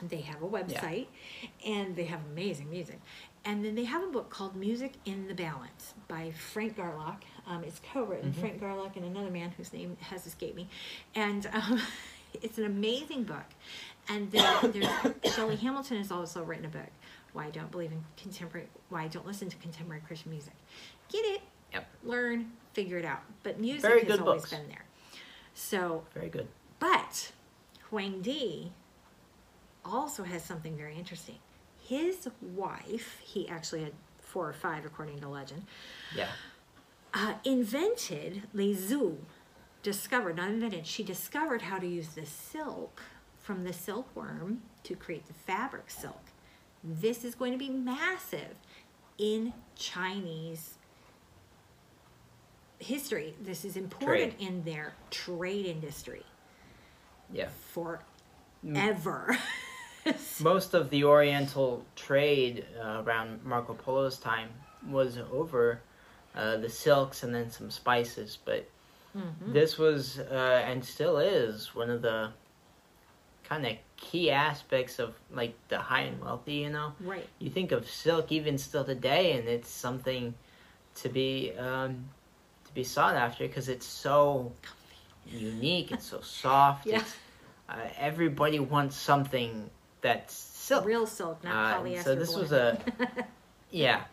They 0.08 0.20
have 0.22 0.42
a 0.42 0.46
website 0.46 1.06
and 1.64 1.94
they 1.94 2.04
have 2.04 2.20
amazing 2.32 2.68
music. 2.70 3.00
And 3.44 3.64
then 3.64 3.74
they 3.74 3.84
have 3.84 4.02
a 4.02 4.06
book 4.06 4.30
called 4.30 4.56
Music 4.56 4.94
in 5.04 5.28
the 5.28 5.34
Balance 5.34 5.94
by 6.08 6.32
Frank 6.32 6.76
Garlock. 6.76 7.18
Um, 7.46 7.62
it's 7.64 7.80
co 7.92 8.02
written, 8.04 8.32
Mhm. 8.32 8.40
Frank 8.40 8.60
Garlock 8.60 8.96
and 8.96 9.04
another 9.04 9.30
man 9.30 9.50
whose 9.56 9.72
name 9.72 9.96
has 10.00 10.26
escaped 10.26 10.56
me. 10.56 10.68
And 11.14 11.46
um, 11.52 11.80
it's 12.42 12.58
an 12.58 12.64
amazing 12.64 13.24
book. 13.24 13.44
And 14.08 14.30
then 14.30 14.72
there's 14.72 15.34
Shelley 15.34 15.56
Hamilton 15.56 15.98
has 15.98 16.10
also 16.12 16.42
written 16.42 16.66
a 16.66 16.68
book, 16.68 16.90
Why 17.32 17.46
I 17.46 17.50
Don't 17.50 17.70
Believe 17.70 17.92
in 17.92 18.04
Contemporary, 18.16 18.68
Why 18.90 19.04
I 19.04 19.08
Don't 19.08 19.26
Listen 19.26 19.48
to 19.48 19.56
Contemporary 19.56 20.02
Christian 20.06 20.30
Music. 20.30 20.54
Get 21.10 21.24
it, 21.24 21.40
Yep. 21.72 21.86
learn, 22.04 22.52
figure 22.72 22.98
it 22.98 23.04
out. 23.04 23.22
But 23.42 23.58
music 23.58 23.82
Very 23.82 24.04
has 24.04 24.20
always 24.20 24.42
books. 24.42 24.50
been 24.50 24.68
there. 24.68 24.84
So 25.54 26.04
Very 26.14 26.28
good. 26.28 26.48
but 26.78 27.32
Huang 27.90 28.20
Di 28.22 28.72
also 29.84 30.22
has 30.24 30.42
something 30.44 30.76
very 30.76 30.96
interesting. 30.96 31.36
His 31.82 32.28
wife, 32.40 33.20
he 33.22 33.48
actually 33.48 33.82
had 33.82 33.92
four 34.22 34.48
or 34.48 34.52
five 34.52 34.84
according 34.84 35.20
to 35.20 35.28
legend, 35.28 35.64
Yeah. 36.16 36.28
uh, 37.12 37.34
invented 37.44 38.42
Leizu, 38.54 39.16
discovered, 39.84 40.36
not 40.36 40.48
invented, 40.48 40.86
she 40.86 41.04
discovered 41.04 41.62
how 41.62 41.78
to 41.78 41.86
use 41.86 42.08
the 42.08 42.26
silk 42.26 43.02
from 43.38 43.62
the 43.62 43.72
silkworm 43.72 44.62
to 44.82 44.96
create 44.96 45.26
the 45.26 45.34
fabric 45.34 45.90
silk. 45.90 46.22
This 46.82 47.22
is 47.24 47.34
going 47.36 47.52
to 47.52 47.58
be 47.58 47.68
massive 47.68 48.56
in 49.18 49.52
Chinese 49.76 50.74
history. 52.78 53.34
This 53.40 53.64
is 53.64 53.76
important 53.76 54.34
in 54.40 54.64
their 54.64 54.94
trade 55.10 55.66
industry 55.66 56.24
Yeah. 57.30 57.48
forever. 57.72 59.36
Most 60.40 60.74
of 60.74 60.90
the 60.90 61.04
Oriental 61.04 61.84
trade 61.94 62.66
uh, 62.82 63.02
around 63.06 63.44
Marco 63.44 63.74
Polo's 63.74 64.18
time 64.18 64.48
was 64.88 65.18
over 65.32 65.80
uh, 66.34 66.56
the 66.56 66.68
silks 66.68 67.22
and 67.22 67.34
then 67.34 67.50
some 67.50 67.70
spices, 67.70 68.38
but 68.44 68.68
Mhm. 69.16 69.52
this 69.52 69.78
was 69.78 70.18
uh, 70.18 70.62
and 70.66 70.84
still 70.84 71.18
is 71.18 71.74
one 71.74 71.90
of 71.90 72.02
the 72.02 72.32
kind 73.44 73.66
of 73.66 73.76
key 73.96 74.30
aspects 74.30 74.98
of 74.98 75.14
like 75.30 75.54
the 75.68 75.78
high 75.78 76.02
and 76.02 76.20
wealthy. 76.20 76.54
You 76.54 76.70
know, 76.70 76.92
Right. 77.00 77.28
you 77.38 77.50
think 77.50 77.72
of 77.72 77.88
silk 77.88 78.32
even 78.32 78.58
still 78.58 78.84
today, 78.84 79.38
and 79.38 79.48
it's 79.48 79.68
something 79.70 80.34
to 80.96 81.08
be 81.08 81.52
um, 81.58 82.08
to 82.66 82.72
be 82.74 82.84
sought 82.84 83.14
after 83.14 83.46
because 83.46 83.68
it's 83.68 83.86
so 83.86 84.52
unique. 85.26 85.92
It's 85.92 86.06
so 86.06 86.20
soft. 86.22 86.86
Yeah. 86.86 87.00
It's, 87.00 87.14
uh, 87.68 87.76
everybody 87.98 88.58
wants 88.60 88.96
something 88.96 89.70
that's 90.00 90.34
silk. 90.34 90.84
Real 90.84 91.06
silk, 91.06 91.42
not 91.44 91.54
Uh, 91.54 91.78
polyester. 91.82 92.04
so 92.04 92.14
this 92.14 92.34
was 92.36 92.52
a 92.52 92.78
Yeah, 93.70 94.04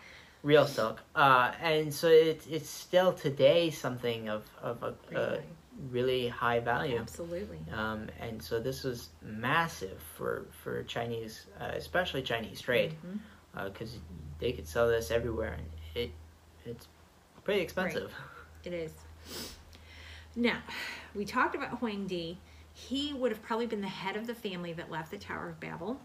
real 0.43 0.65
silk. 0.65 1.01
Uh, 1.15 1.51
and 1.61 1.93
so 1.93 2.07
it's 2.07 2.47
it's 2.47 2.69
still 2.69 3.13
today 3.13 3.69
something 3.69 4.29
of 4.29 4.43
of 4.61 4.81
a, 4.83 4.87
a 4.87 4.93
Really. 5.11 5.39
really 5.91 6.27
high 6.27 6.59
value. 6.59 6.97
Absolutely. 6.99 7.59
Um, 7.73 8.07
and 8.19 8.41
so 8.41 8.59
this 8.59 8.83
was 8.83 9.09
massive 9.21 9.99
for 10.15 10.45
for 10.63 10.83
Chinese, 10.83 11.45
uh, 11.59 11.71
especially 11.75 12.21
Chinese 12.21 12.61
trade, 12.61 12.95
because 13.65 13.97
they 14.39 14.51
could 14.51 14.67
sell 14.67 14.87
this 14.87 15.11
everywhere, 15.11 15.53
and 15.53 15.67
it 15.95 16.11
it's 16.65 16.87
pretty 17.43 17.61
expensive. 17.61 18.11
It 18.63 18.73
is. 18.73 18.91
Now, 20.35 20.59
we 21.15 21.25
talked 21.25 21.55
about 21.55 21.79
Huang 21.79 22.07
Di. 22.07 22.37
He 22.73 23.13
would 23.13 23.31
have 23.31 23.41
probably 23.41 23.65
been 23.67 23.81
the 23.81 23.87
head 23.87 24.15
of 24.15 24.27
the 24.27 24.33
family 24.35 24.71
that 24.73 24.89
left 24.89 25.11
the 25.11 25.17
Tower 25.17 25.49
of 25.49 25.59
Babel, 25.59 25.99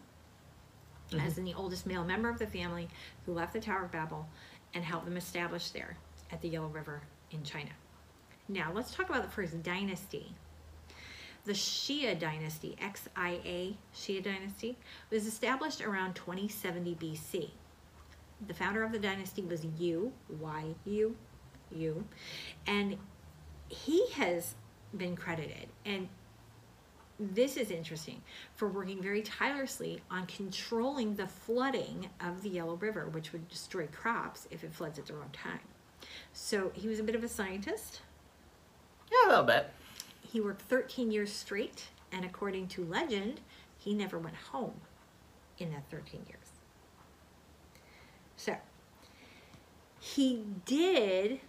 Mm-hmm. 1.11 1.25
as 1.25 1.39
in 1.39 1.45
the 1.45 1.55
oldest 1.55 1.87
male 1.87 2.05
member 2.05 2.29
of 2.29 2.39
the 2.39 2.49
family 2.49 2.89
who 3.25 3.33
left 3.33 3.53
the 3.53 3.61
Tower 3.61 3.85
of 3.85 3.93
Babel 3.93 4.29
and 4.75 4.83
helped 4.83 5.05
them 5.05 5.17
establish 5.17 5.71
there 5.71 5.97
at 6.33 6.43
the 6.43 6.49
Yellow 6.49 6.67
River 6.67 7.01
in 7.31 7.45
China. 7.45 7.71
Now, 8.49 8.73
let's 8.75 8.93
talk 8.93 9.09
about 9.09 9.23
the 9.23 9.31
first 9.31 9.63
dynasty. 9.63 10.35
The 11.45 11.53
Xia 11.53 12.19
dynasty, 12.19 12.77
X 12.81 13.09
I 13.15 13.39
A, 13.45 13.77
Xia 13.95 14.23
dynasty, 14.23 14.77
was 15.11 15.27
established 15.27 15.81
around 15.81 16.15
2070 16.15 16.97
BC. 16.97 17.51
The 18.49 18.55
founder 18.55 18.83
of 18.83 18.91
the 18.91 18.99
dynasty 18.99 19.43
was 19.43 19.65
Yu, 19.79 20.13
Y 20.41 20.65
U, 20.87 21.17
Yu, 21.73 22.05
and 22.67 22.99
he 23.69 24.09
has 24.11 24.57
been 24.97 25.15
credited, 25.15 25.69
and 25.85 26.09
this 27.19 27.57
is 27.57 27.71
interesting, 27.71 28.23
for 28.55 28.69
working 28.69 29.03
very 29.03 29.23
tirelessly 29.23 30.03
on 30.11 30.27
controlling 30.27 31.15
the 31.15 31.27
flooding 31.27 32.09
of 32.21 32.43
the 32.43 32.51
Yellow 32.51 32.75
River, 32.75 33.07
which 33.07 33.33
would 33.33 33.49
destroy 33.49 33.87
crops 33.87 34.47
if 34.51 34.63
it 34.63 34.73
floods 34.73 34.99
at 34.99 35.07
the 35.07 35.15
wrong 35.15 35.31
time. 35.33 35.61
So 36.33 36.71
he 36.75 36.89
was 36.89 37.01
a 37.01 37.03
bit 37.03 37.15
of 37.15 37.25
a 37.25 37.29
scientist. 37.29 38.03
Yeah, 39.11 39.29
a 39.29 39.31
little 39.31 39.45
bit. 39.45 39.71
He 40.21 40.41
worked 40.41 40.63
13 40.63 41.11
years 41.11 41.33
straight, 41.33 41.89
and 42.13 42.25
according 42.25 42.69
to 42.69 42.85
legend, 42.85 43.41
he 43.79 43.95
never 43.95 44.19
went 44.19 44.37
home 44.37 44.81
in 45.59 45.71
that 45.71 45.85
13 45.91 46.21
years. 46.29 46.39
So, 48.37 48.57
he 49.99 50.43
did 50.67 51.41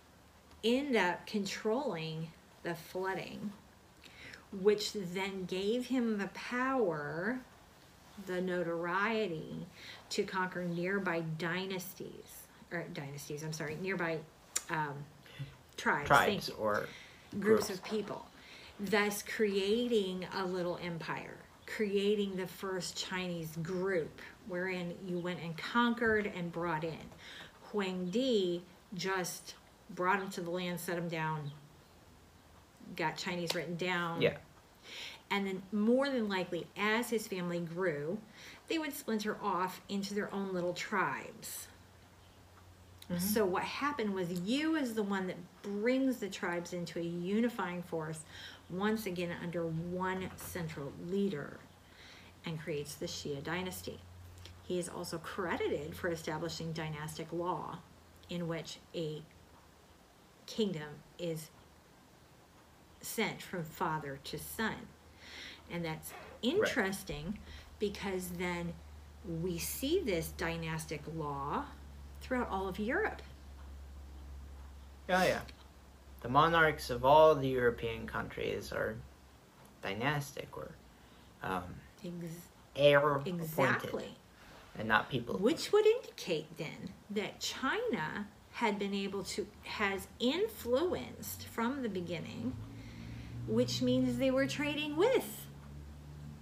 end 0.64 0.96
up 0.96 1.26
controlling 1.28 2.30
the 2.64 2.76
flooding, 2.76 3.52
which 4.52 4.94
then 4.94 5.46
gave 5.46 5.88
him 5.88 6.18
the 6.18 6.28
power, 6.28 7.40
the 8.26 8.42
notoriety 8.42 9.68
to 10.10 10.24
conquer 10.24 10.64
nearby 10.64 11.22
dynasties, 11.38 12.44
or 12.72 12.86
dynasties, 12.94 13.44
I'm 13.44 13.54
sorry, 13.54 13.78
nearby 13.82 14.20
um, 14.70 14.94
tribes. 15.76 16.08
Tribes 16.08 16.50
or 16.58 16.88
groups 17.40 17.68
Groups. 17.68 17.70
of 17.70 17.84
people, 17.84 18.26
thus 18.80 19.22
creating 19.24 20.26
a 20.34 20.46
little 20.46 20.80
empire, 20.84 21.38
creating 21.66 22.36
the 22.36 22.48
first 22.48 22.96
Chinese 22.96 23.56
group 23.58 24.22
wherein 24.48 24.94
you 25.06 25.20
went 25.20 25.40
and 25.42 25.58
conquered 25.58 26.32
and 26.36 26.52
brought 26.52 26.84
in. 26.84 26.98
Huang 27.72 28.10
Di 28.10 28.62
just 28.94 29.56
brought 29.90 30.20
him 30.22 30.30
to 30.30 30.42
the 30.42 30.50
land, 30.50 30.80
set 30.80 30.98
him 30.98 31.10
down, 31.10 31.52
got 32.98 33.16
Chinese 33.16 33.56
written 33.56 33.78
down. 33.78 34.22
yeah, 34.22 34.38
And 35.32 35.48
then, 35.48 35.64
more 35.72 36.10
than 36.10 36.28
likely, 36.28 36.68
as 36.76 37.10
his 37.10 37.28
family 37.28 37.60
grew, 37.60 38.18
they 38.68 38.78
would 38.78 38.94
splinter 38.94 39.38
off 39.42 39.82
into 39.88 40.14
their 40.14 40.34
own 40.34 40.54
little 40.54 40.74
tribes. 40.74 41.68
Mm-hmm. 43.10 43.20
So, 43.20 43.46
what 43.46 43.64
happened 43.64 44.14
was 44.14 44.32
Yu 44.42 44.76
is 44.76 44.94
the 44.94 45.04
one 45.04 45.28
that 45.28 45.38
brings 45.62 46.18
the 46.18 46.28
tribes 46.28 46.74
into 46.74 47.00
a 47.00 47.04
unifying 47.04 47.84
force, 47.84 48.26
once 48.70 49.06
again 49.06 49.34
under 49.42 49.66
one 49.66 50.30
central 50.36 50.92
leader, 51.08 51.60
and 52.46 52.60
creates 52.60 52.96
the 52.96 53.06
Xia 53.06 53.42
dynasty. 53.42 54.00
He 54.64 54.78
is 54.78 54.90
also 54.90 55.18
credited 55.20 55.96
for 55.96 56.10
establishing 56.10 56.74
dynastic 56.74 57.32
law, 57.32 57.80
in 58.30 58.50
which 58.50 58.80
a 58.94 59.22
kingdom 60.46 60.90
is 61.18 61.50
sent 63.08 63.42
from 63.42 63.64
father 63.64 64.20
to 64.26 64.38
son. 64.38 64.76
And 65.72 65.84
that's 65.84 66.14
interesting 66.42 67.40
because 67.80 68.30
then 68.38 68.74
we 69.42 69.58
see 69.58 70.02
this 70.02 70.30
dynastic 70.38 71.02
law 71.16 71.66
throughout 72.22 72.50
all 72.50 72.68
of 72.68 72.80
Europe. 72.80 73.22
yeah, 75.08 75.24
yeah. 75.26 75.40
The 76.22 76.30
monarchs 76.30 76.90
of 76.90 77.06
all 77.06 77.36
the 77.36 77.48
European 77.48 78.08
countries 78.08 78.72
are 78.72 78.96
dynastic 79.84 80.50
or 80.58 80.72
um, 81.44 81.64
Ex- 82.04 82.34
heir 82.76 83.16
appointed, 83.16 84.04
and 84.78 84.88
not 84.88 85.10
people. 85.10 85.38
Which 85.38 85.72
would 85.72 85.86
indicate 85.86 86.58
then 86.58 86.92
that 87.12 87.40
China 87.40 88.28
had 88.52 88.80
been 88.80 88.94
able 88.94 89.24
to, 89.24 89.46
has 89.64 90.08
influenced 90.20 91.46
from 91.48 91.84
the 91.84 91.90
beginning, 91.90 92.54
which 93.48 93.82
means 93.82 94.18
they 94.18 94.32
were 94.32 94.48
trading 94.48 94.96
with 94.96 95.46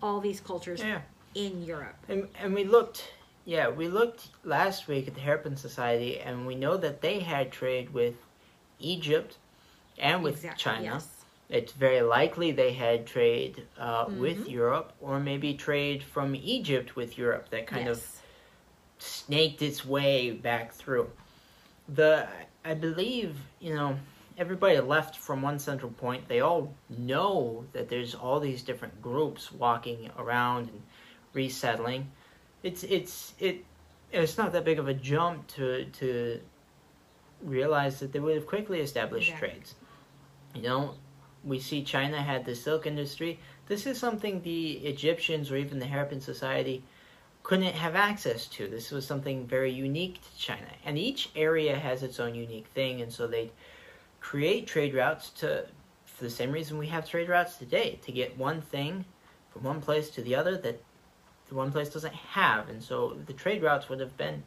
all 0.02 0.20
these 0.20 0.40
cultures 0.42 0.82
Yeah. 0.82 1.02
in 1.34 1.64
Europe. 1.64 1.96
And, 2.10 2.28
and 2.40 2.54
we 2.54 2.64
looked 2.64 3.12
Yeah, 3.48 3.70
we 3.70 3.88
looked 3.90 4.30
last 4.44 4.88
week 4.88 5.08
at 5.08 5.14
the 5.14 5.22
Harappan 5.22 5.56
Society, 5.58 6.20
and 6.20 6.48
we 6.48 6.56
know 6.56 6.78
that 6.78 7.02
they 7.02 7.20
had 7.20 7.52
trade 7.52 7.94
with 7.94 8.16
Egypt 8.80 9.38
and 10.00 10.24
with 10.24 10.36
Exactly, 10.38 10.64
China. 10.64 10.84
yes. 10.96 11.08
It's 11.48 11.72
very 11.74 12.02
likely 12.02 12.52
they 12.52 12.74
had 12.74 13.06
trade 13.06 13.68
uh, 13.78 14.06
Mm-hmm. 14.06 14.20
with 14.20 14.50
Europe, 14.50 14.94
or 15.00 15.20
maybe 15.20 15.54
trade 15.54 16.02
from 16.04 16.36
Egypt 16.36 16.96
with 16.96 17.20
Europe 17.20 17.50
that 17.52 17.68
kind 17.68 17.88
of 17.88 18.04
snaked 18.98 19.62
its 19.62 19.86
way 19.86 20.32
back 20.32 20.74
through. 20.74 21.10
The 21.88 22.28
I 22.64 22.74
believe 22.74 23.36
you 23.60 23.76
know 23.76 23.98
everybody 24.38 24.80
left 24.80 25.18
from 25.18 25.42
one 25.42 25.60
central 25.60 25.92
point. 25.92 26.28
They 26.28 26.42
all 26.42 26.74
know 26.90 27.66
that 27.74 27.90
there's 27.90 28.16
all 28.16 28.40
these 28.40 28.64
different 28.64 29.02
groups 29.02 29.52
walking 29.52 30.10
around 30.18 30.70
and 30.70 30.82
resettling. 31.34 32.12
It's 32.64 32.84
it's 32.84 33.34
it. 33.40 33.64
It's 34.12 34.38
not 34.38 34.54
that 34.54 34.64
big 34.66 34.80
of 34.80 34.88
a 34.88 34.94
jump 34.94 35.48
to 35.56 35.86
to 35.86 36.40
realize 37.42 38.00
that 38.00 38.12
they 38.12 38.20
would 38.20 38.36
have 38.36 38.48
quickly 38.48 38.80
established 38.80 39.30
Exactly. 39.30 39.50
trades. 39.50 39.76
You 40.54 40.62
know, 40.62 40.96
we 41.44 41.60
see 41.60 41.84
China 41.84 42.22
had 42.22 42.46
the 42.46 42.56
silk 42.56 42.88
industry. 42.88 43.40
This 43.68 43.86
is 43.86 43.98
something 43.98 44.42
the 44.42 44.74
Egyptians 44.74 45.52
or 45.52 45.58
even 45.58 45.80
the 45.80 45.86
Harappan 45.86 46.22
Society 46.22 46.84
couldn't 47.44 47.76
have 47.76 47.96
access 47.96 48.48
to. 48.48 48.68
This 48.68 48.90
was 48.90 49.06
something 49.06 49.46
very 49.46 49.72
unique 49.72 50.20
to 50.22 50.38
China. 50.38 50.68
And 50.84 50.98
each 50.98 51.30
area 51.36 51.78
has 51.78 52.02
its 52.02 52.20
own 52.20 52.34
unique 52.34 52.68
thing, 52.74 53.02
and 53.02 53.12
so 53.12 53.28
they 53.28 53.52
create 54.26 54.66
trade 54.66 54.96
routes 54.96 55.30
to 55.30 55.64
for 56.08 56.24
the 56.24 56.30
same 56.30 56.52
reason 56.52 56.80
we 56.80 56.88
have 56.88 57.08
trade 57.08 57.30
routes 57.30 57.58
today, 57.58 58.00
to 58.02 58.12
get 58.12 58.36
one 58.38 58.60
thing 58.60 59.06
from 59.52 59.64
one 59.64 59.80
place 59.80 60.10
to 60.10 60.22
the 60.24 60.34
other 60.34 60.58
that 60.58 60.82
the 61.48 61.54
one 61.54 61.72
place 61.72 61.90
doesn't 61.90 62.14
have. 62.14 62.68
And 62.70 62.82
so 62.82 63.16
the 63.28 63.34
trade 63.34 63.62
routes 63.62 63.88
would 63.88 64.00
have 64.00 64.18
been 64.18 64.44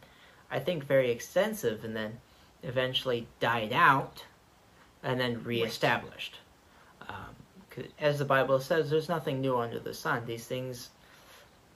I 0.50 0.58
think 0.58 0.85
very 0.85 1.11
extensive 1.12 1.85
and 1.85 1.94
then 1.94 2.18
eventually 2.64 3.28
died 3.38 3.73
out 3.73 4.25
and 5.04 5.20
then 5.20 5.44
reestablished. 5.44 6.38
Um, 7.08 7.37
'cause 7.70 7.85
as 8.00 8.18
the 8.18 8.25
Bible 8.25 8.58
says, 8.58 8.90
there's 8.90 9.08
nothing 9.08 9.40
new 9.40 9.56
under 9.58 9.78
the 9.78 9.94
sun. 9.94 10.26
These 10.26 10.47
things 10.47 10.90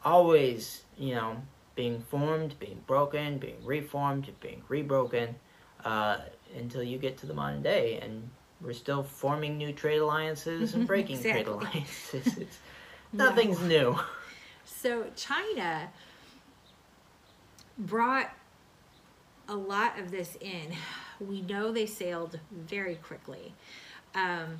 always, 0.04 0.82
you 0.98 1.14
know, 1.14 1.36
being 1.76 2.00
formed, 2.00 2.58
being 2.58 2.82
broken, 2.86 3.38
being 3.38 3.64
reformed, 3.64 4.28
being 4.40 4.62
rebroken, 4.68 5.36
uh, 5.84 6.18
until 6.56 6.82
you 6.82 6.98
get 6.98 7.18
to 7.18 7.26
the 7.26 7.34
modern 7.34 7.62
day, 7.62 7.98
and 8.00 8.28
we're 8.60 8.72
still 8.72 9.02
forming 9.02 9.58
new 9.58 9.72
trade 9.72 9.98
alliances 9.98 10.74
and 10.74 10.86
breaking 10.88 11.20
trade 11.20 11.46
alliances. 11.46 12.38
It's, 12.38 12.58
No. 13.12 13.24
nothing's 13.30 13.60
new. 13.60 13.98
So 14.64 15.06
China 15.16 15.88
brought 17.78 18.30
a 19.48 19.54
lot 19.54 19.98
of 19.98 20.10
this 20.10 20.36
in. 20.40 20.72
We 21.20 21.42
know 21.42 21.72
they 21.72 21.86
sailed 21.86 22.38
very 22.50 22.96
quickly. 22.96 23.54
Um, 24.14 24.58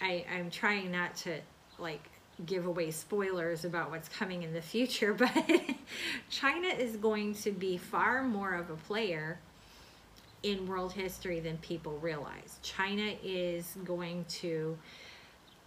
I, 0.00 0.24
I'm 0.34 0.50
trying 0.50 0.90
not 0.90 1.16
to 1.18 1.38
like 1.78 2.08
give 2.46 2.66
away 2.66 2.90
spoilers 2.90 3.64
about 3.64 3.90
what's 3.90 4.08
coming 4.08 4.42
in 4.42 4.52
the 4.52 4.62
future, 4.62 5.14
but 5.18 5.32
China 6.30 6.68
is 6.68 6.96
going 6.96 7.34
to 7.36 7.52
be 7.52 7.76
far 7.76 8.22
more 8.24 8.54
of 8.54 8.70
a 8.70 8.76
player 8.76 9.38
in 10.42 10.66
world 10.66 10.92
history 10.92 11.40
than 11.40 11.56
people 11.58 11.98
realize. 11.98 12.58
China 12.62 13.14
is 13.22 13.76
going 13.84 14.24
to 14.28 14.76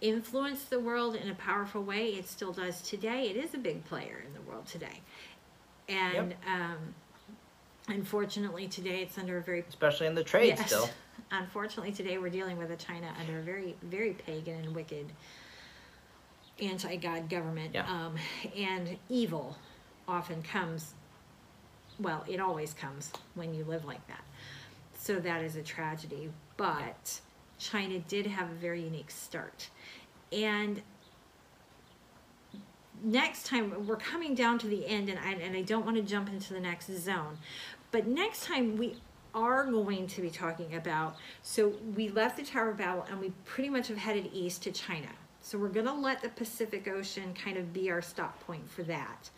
influence 0.00 0.64
the 0.64 0.78
world 0.78 1.14
in 1.16 1.30
a 1.30 1.34
powerful 1.34 1.82
way. 1.82 2.08
It 2.10 2.28
still 2.28 2.52
does 2.52 2.82
today. 2.82 3.30
It 3.30 3.36
is 3.36 3.54
a 3.54 3.58
big 3.58 3.84
player 3.86 4.22
in 4.26 4.34
the 4.34 4.40
world 4.42 4.66
today. 4.66 5.00
And 5.88 6.34
um, 6.46 6.94
unfortunately, 7.88 8.68
today 8.68 9.02
it's 9.02 9.16
under 9.18 9.38
a 9.38 9.42
very 9.42 9.64
Especially 9.68 10.06
in 10.06 10.14
the 10.14 10.24
trade 10.24 10.48
Yes. 10.58 10.66
still. 10.66 10.88
Unfortunately, 11.30 11.92
today 11.92 12.18
we're 12.18 12.28
dealing 12.28 12.58
with 12.58 12.70
a 12.70 12.76
China 12.76 13.12
under 13.18 13.38
a 13.38 13.42
very, 13.42 13.74
very 13.82 14.12
pagan 14.12 14.64
and 14.64 14.74
wicked 14.74 15.06
anti-God 16.60 17.28
government. 17.28 17.70
Yeah. 17.74 17.90
Um, 17.90 18.16
and 18.56 18.96
evil 19.08 19.56
often 20.06 20.42
comes, 20.42 20.94
well, 21.98 22.24
it 22.28 22.38
always 22.38 22.74
comes 22.74 23.12
when 23.34 23.54
you 23.54 23.64
live 23.64 23.84
like 23.84 24.06
that. 24.08 24.24
So 25.06 25.20
that 25.20 25.40
is 25.44 25.54
a 25.54 25.62
tragedy. 25.62 26.30
But 26.56 27.20
China 27.60 28.00
did 28.00 28.26
have 28.26 28.50
a 28.50 28.54
very 28.54 28.82
unique 28.82 29.12
start. 29.12 29.70
And 30.32 30.82
next 33.04 33.46
time 33.46 33.86
we're 33.86 33.94
coming 33.94 34.34
down 34.34 34.58
to 34.58 34.66
the 34.66 34.84
end 34.84 35.08
and 35.08 35.20
I, 35.20 35.34
and 35.34 35.56
I 35.56 35.62
don't 35.62 35.84
want 35.84 35.96
to 35.96 36.02
jump 36.02 36.28
into 36.28 36.54
the 36.54 36.60
next 36.60 36.90
zone 36.90 37.36
but 37.92 38.06
next 38.06 38.44
time 38.46 38.78
we 38.78 38.96
are 39.34 39.66
going 39.66 40.06
to 40.06 40.22
be 40.22 40.30
talking 40.30 40.74
about 40.74 41.16
so 41.42 41.74
we 41.94 42.08
left 42.08 42.38
the 42.38 42.42
tower 42.42 42.70
of 42.70 42.78
babel 42.78 43.06
and 43.10 43.20
we 43.20 43.34
pretty 43.44 43.68
much 43.68 43.88
have 43.88 43.98
headed 43.98 44.30
east 44.32 44.62
to 44.62 44.72
china 44.72 45.10
so 45.42 45.58
we're 45.58 45.68
going 45.68 45.84
to 45.84 45.92
let 45.92 46.22
the 46.22 46.30
pacific 46.30 46.88
ocean 46.88 47.34
kind 47.34 47.58
of 47.58 47.70
be 47.74 47.90
our 47.90 48.00
stop 48.00 48.40
point 48.46 48.68
for 48.68 48.82
that 48.82 49.28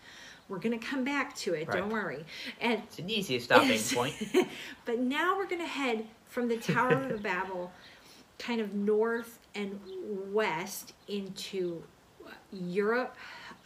we're 0.49 0.59
going 0.59 0.79
to 0.79 0.85
come 0.85 1.05
back 1.05 1.37
to 1.37 1.55
it 1.55 1.71
don't 1.71 1.91
worry 1.91 2.25
and 2.61 2.83
It's 2.85 2.99
an 2.99 3.11
easy 3.11 3.39
stopping 3.39 3.81
point. 3.95 4.15
but 4.85 4.99
now 4.99 5.37
we're 5.37 5.47
going 5.47 5.61
to 5.61 5.69
head 5.69 6.07
from 6.27 6.49
the 6.49 6.57
Tower 6.57 6.93
of 6.93 7.23
Babel 7.23 7.73
kind 8.39 8.61
of 8.61 8.75
north 8.75 9.39
and 9.55 9.79
west 10.33 10.95
into 11.09 11.83
Europe. 12.53 13.17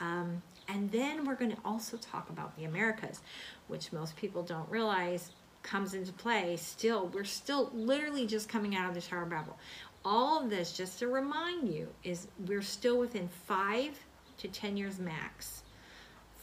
Um, 0.00 0.42
and 0.68 0.90
then 0.90 1.24
we're 1.24 1.34
going 1.34 1.50
to 1.50 1.58
also 1.64 1.96
talk 1.98 2.30
about 2.30 2.56
the 2.56 2.64
Americas, 2.64 3.20
which 3.68 3.92
most 3.92 4.16
people 4.16 4.42
don't 4.42 4.68
realize 4.70 5.30
comes 5.62 5.94
into 5.94 6.12
play 6.12 6.56
still. 6.56 7.08
We're 7.08 7.24
still 7.24 7.70
literally 7.72 8.26
just 8.26 8.48
coming 8.48 8.74
out 8.74 8.88
of 8.88 8.94
the 8.94 9.00
Tower 9.00 9.22
of 9.22 9.30
Babel. 9.30 9.56
All 10.04 10.42
of 10.42 10.50
this, 10.50 10.72
just 10.72 10.98
to 10.98 11.06
remind 11.06 11.68
you, 11.68 11.88
is 12.02 12.26
we're 12.46 12.62
still 12.62 12.98
within 12.98 13.28
five 13.28 13.98
to 14.38 14.48
10 14.48 14.76
years 14.76 14.98
max 14.98 15.62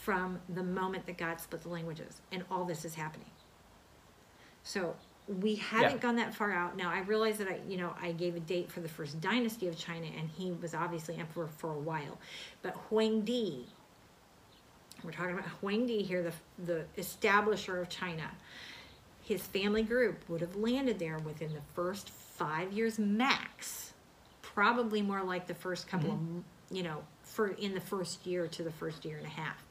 from 0.10 0.40
the 0.50 0.64
moment 0.64 1.06
that 1.06 1.20
God 1.20 1.40
split 1.40 1.62
the 1.62 1.70
languages, 1.70 2.20
and 2.32 2.44
all 2.50 2.66
this 2.66 2.84
is 2.84 2.96
happening. 2.96 3.30
So 4.64 4.96
we 5.28 5.54
haven't 5.54 5.98
Yeah. 5.98 5.98
gone 5.98 6.16
that 6.16 6.34
far 6.34 6.52
out. 6.52 6.76
Now 6.76 6.90
I 6.90 7.02
realize 7.02 7.38
that 7.38 7.48
I, 7.48 7.60
you 7.68 7.78
know, 7.78 7.96
I 8.02 8.14
gave 8.14 8.36
a 8.36 8.40
date 8.40 8.72
for 8.72 8.80
the 8.80 8.90
first 8.90 9.22
dynasty 9.22 9.68
of 9.68 9.78
China, 9.78 10.08
and 10.08 10.28
he 10.28 10.52
was 10.52 10.74
obviously 10.74 11.18
emperor 11.18 11.46
for 11.46 11.70
a 11.70 11.78
while. 11.78 12.18
But 12.64 12.74
Huang 12.90 13.22
Di, 13.22 13.68
we're 15.04 15.12
talking 15.12 15.34
about 15.34 15.46
Huang 15.62 15.86
Di 15.86 16.02
here, 16.02 16.24
the 16.24 16.34
the 16.58 16.86
establisher 16.98 17.80
of 17.80 17.88
China. 17.88 18.32
His 19.22 19.44
family 19.44 19.84
group 19.84 20.28
would 20.28 20.42
have 20.42 20.56
landed 20.56 20.98
there 20.98 21.20
within 21.20 21.54
the 21.54 21.62
first 21.76 22.10
five 22.10 22.74
years 22.74 22.98
max, 22.98 23.94
probably 24.42 25.04
more 25.04 25.22
like 25.22 25.46
the 25.46 25.54
first 25.54 25.88
couple 25.88 26.14
mm-hmm. 26.14 26.38
of, 26.40 26.44
you 26.72 26.82
know, 26.82 27.04
for 27.22 27.50
in 27.50 27.76
the 27.76 27.82
first 27.82 28.26
year 28.26 28.48
to 28.48 28.64
the 28.64 28.72
first 28.72 29.06
year 29.06 29.18
and 29.18 29.28
a 29.28 29.30
half 29.30 29.64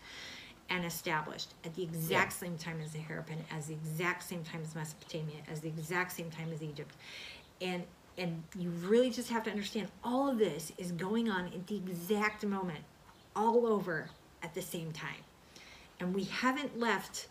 and 0.71 0.85
established 0.85 1.55
at 1.65 1.75
the 1.75 1.83
exact 1.83 2.33
same 2.33 2.57
time 2.59 2.81
as 2.85 2.93
the 2.93 2.99
Harappan, 2.99 3.39
as 3.51 3.67
the 3.67 3.75
exact 3.75 4.23
same 4.23 4.45
time 4.45 4.61
as 4.63 4.75
Mesopotamia, 4.75 5.37
as 5.51 5.61
the 5.61 5.69
exact 5.69 6.13
same 6.13 6.31
time 6.31 6.53
as 6.53 6.63
Egypt. 6.63 6.95
And 7.61 7.85
and 8.17 8.43
you 8.59 8.71
really 8.71 9.11
just 9.11 9.31
have 9.31 9.45
to 9.45 9.51
understand 9.51 9.89
all 10.03 10.29
of 10.29 10.39
this 10.39 10.73
is 10.77 10.91
going 10.93 11.31
on 11.31 11.47
at 11.47 11.67
the 11.69 11.77
exact 11.77 12.45
moment, 12.45 12.81
all 13.37 13.65
over 13.65 14.11
at 14.43 14.55
the 14.55 14.63
same 14.63 14.91
time. 14.91 15.23
And 16.01 16.13
we 16.13 16.25
haven't 16.25 16.79
left 16.79 17.29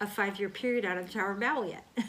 a 0.00 0.06
five 0.06 0.38
year 0.38 0.48
period 0.48 0.86
out 0.86 0.96
of 0.96 1.06
the 1.06 1.12
Tower 1.12 1.32
of 1.32 1.40
Babel 1.40 1.66
yet. 1.68 1.86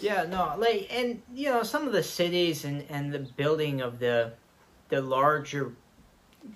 Yeah, 0.00 0.24
no, 0.24 0.54
like, 0.56 0.88
and 0.90 1.20
you 1.34 1.50
know, 1.50 1.62
some 1.62 1.86
of 1.86 1.92
the 1.92 2.02
cities 2.02 2.64
and 2.64 2.84
and 2.88 3.12
the 3.12 3.18
building 3.18 3.80
of 3.82 3.98
the 3.98 4.32
the 4.88 5.00
larger 5.00 5.72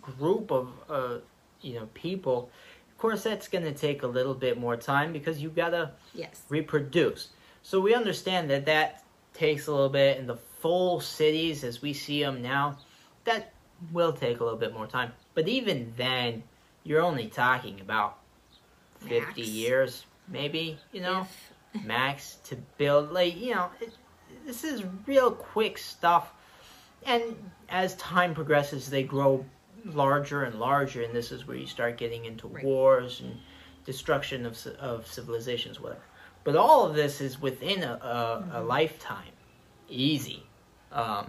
group 0.00 0.50
of 0.50 0.68
uh, 0.88 1.18
you 1.64 1.74
know 1.74 1.88
people. 1.94 2.50
Of 2.90 2.98
course, 2.98 3.24
that's 3.24 3.48
going 3.48 3.64
to 3.64 3.72
take 3.72 4.03
a 4.03 4.07
little 4.07 4.35
bit 4.35 4.59
more 4.59 4.77
time 4.77 5.12
because 5.12 5.42
you've 5.42 5.57
gotta 5.57 5.92
yes. 6.14 6.42
reproduce. 6.48 7.29
So 7.62 7.81
we 7.81 7.94
understand 7.94 8.50
that 8.50 8.66
that 8.66 9.03
takes 9.33 9.66
a 9.66 9.72
little 9.72 9.88
bit, 9.88 10.18
and 10.18 10.29
the 10.29 10.37
full 10.37 11.00
cities 11.00 11.64
as 11.64 11.83
we 11.83 11.92
see 11.92 12.22
them 12.22 12.40
now, 12.40 12.79
that 13.24 13.53
will 13.92 14.12
take 14.12 14.40
a 14.40 14.44
little 14.44 14.59
bit 14.59 14.72
more 14.72 14.87
time. 14.87 15.12
But 15.35 15.48
even 15.48 15.92
then, 15.96 16.42
you're 16.85 17.03
only 17.03 17.27
talking 17.27 17.81
about 17.81 18.18
fifty 19.00 19.42
Max. 19.42 19.48
years, 19.48 20.07
maybe. 20.29 20.79
You 20.92 21.00
know 21.03 21.27
max 21.85 22.38
to 22.44 22.57
build 22.79 23.12
like 23.12 23.37
you 23.37 23.55
know 23.55 23.68
it, 23.81 23.92
this 24.46 24.64
is 24.64 24.83
real 25.07 25.31
quick 25.31 25.79
stuff 25.79 26.33
and 27.07 27.22
as 27.68 27.96
time 27.96 28.35
progresses 28.35 28.88
they 28.88 29.03
grow 29.03 29.44
larger 29.85 30.44
and 30.44 30.59
larger 30.59 31.03
and 31.03 31.14
this 31.14 31.31
is 31.33 31.47
where 31.47 31.57
you 31.57 31.66
start 31.66 31.97
getting 31.99 32.25
into 32.25 32.49
Right. 32.49 32.64
wars 32.64 33.20
and 33.20 33.37
destruction 33.85 34.47
of, 34.47 34.59
of 34.81 35.07
civilizations 35.07 35.81
whatever 35.81 36.01
but 36.42 36.57
all 36.57 36.85
of 36.87 36.94
this 36.94 37.20
is 37.20 37.40
within 37.40 37.83
a, 37.83 37.92
a, 37.92 38.61
a 38.61 38.62
lifetime 38.62 39.33
easy 39.88 40.42
um, 40.92 41.29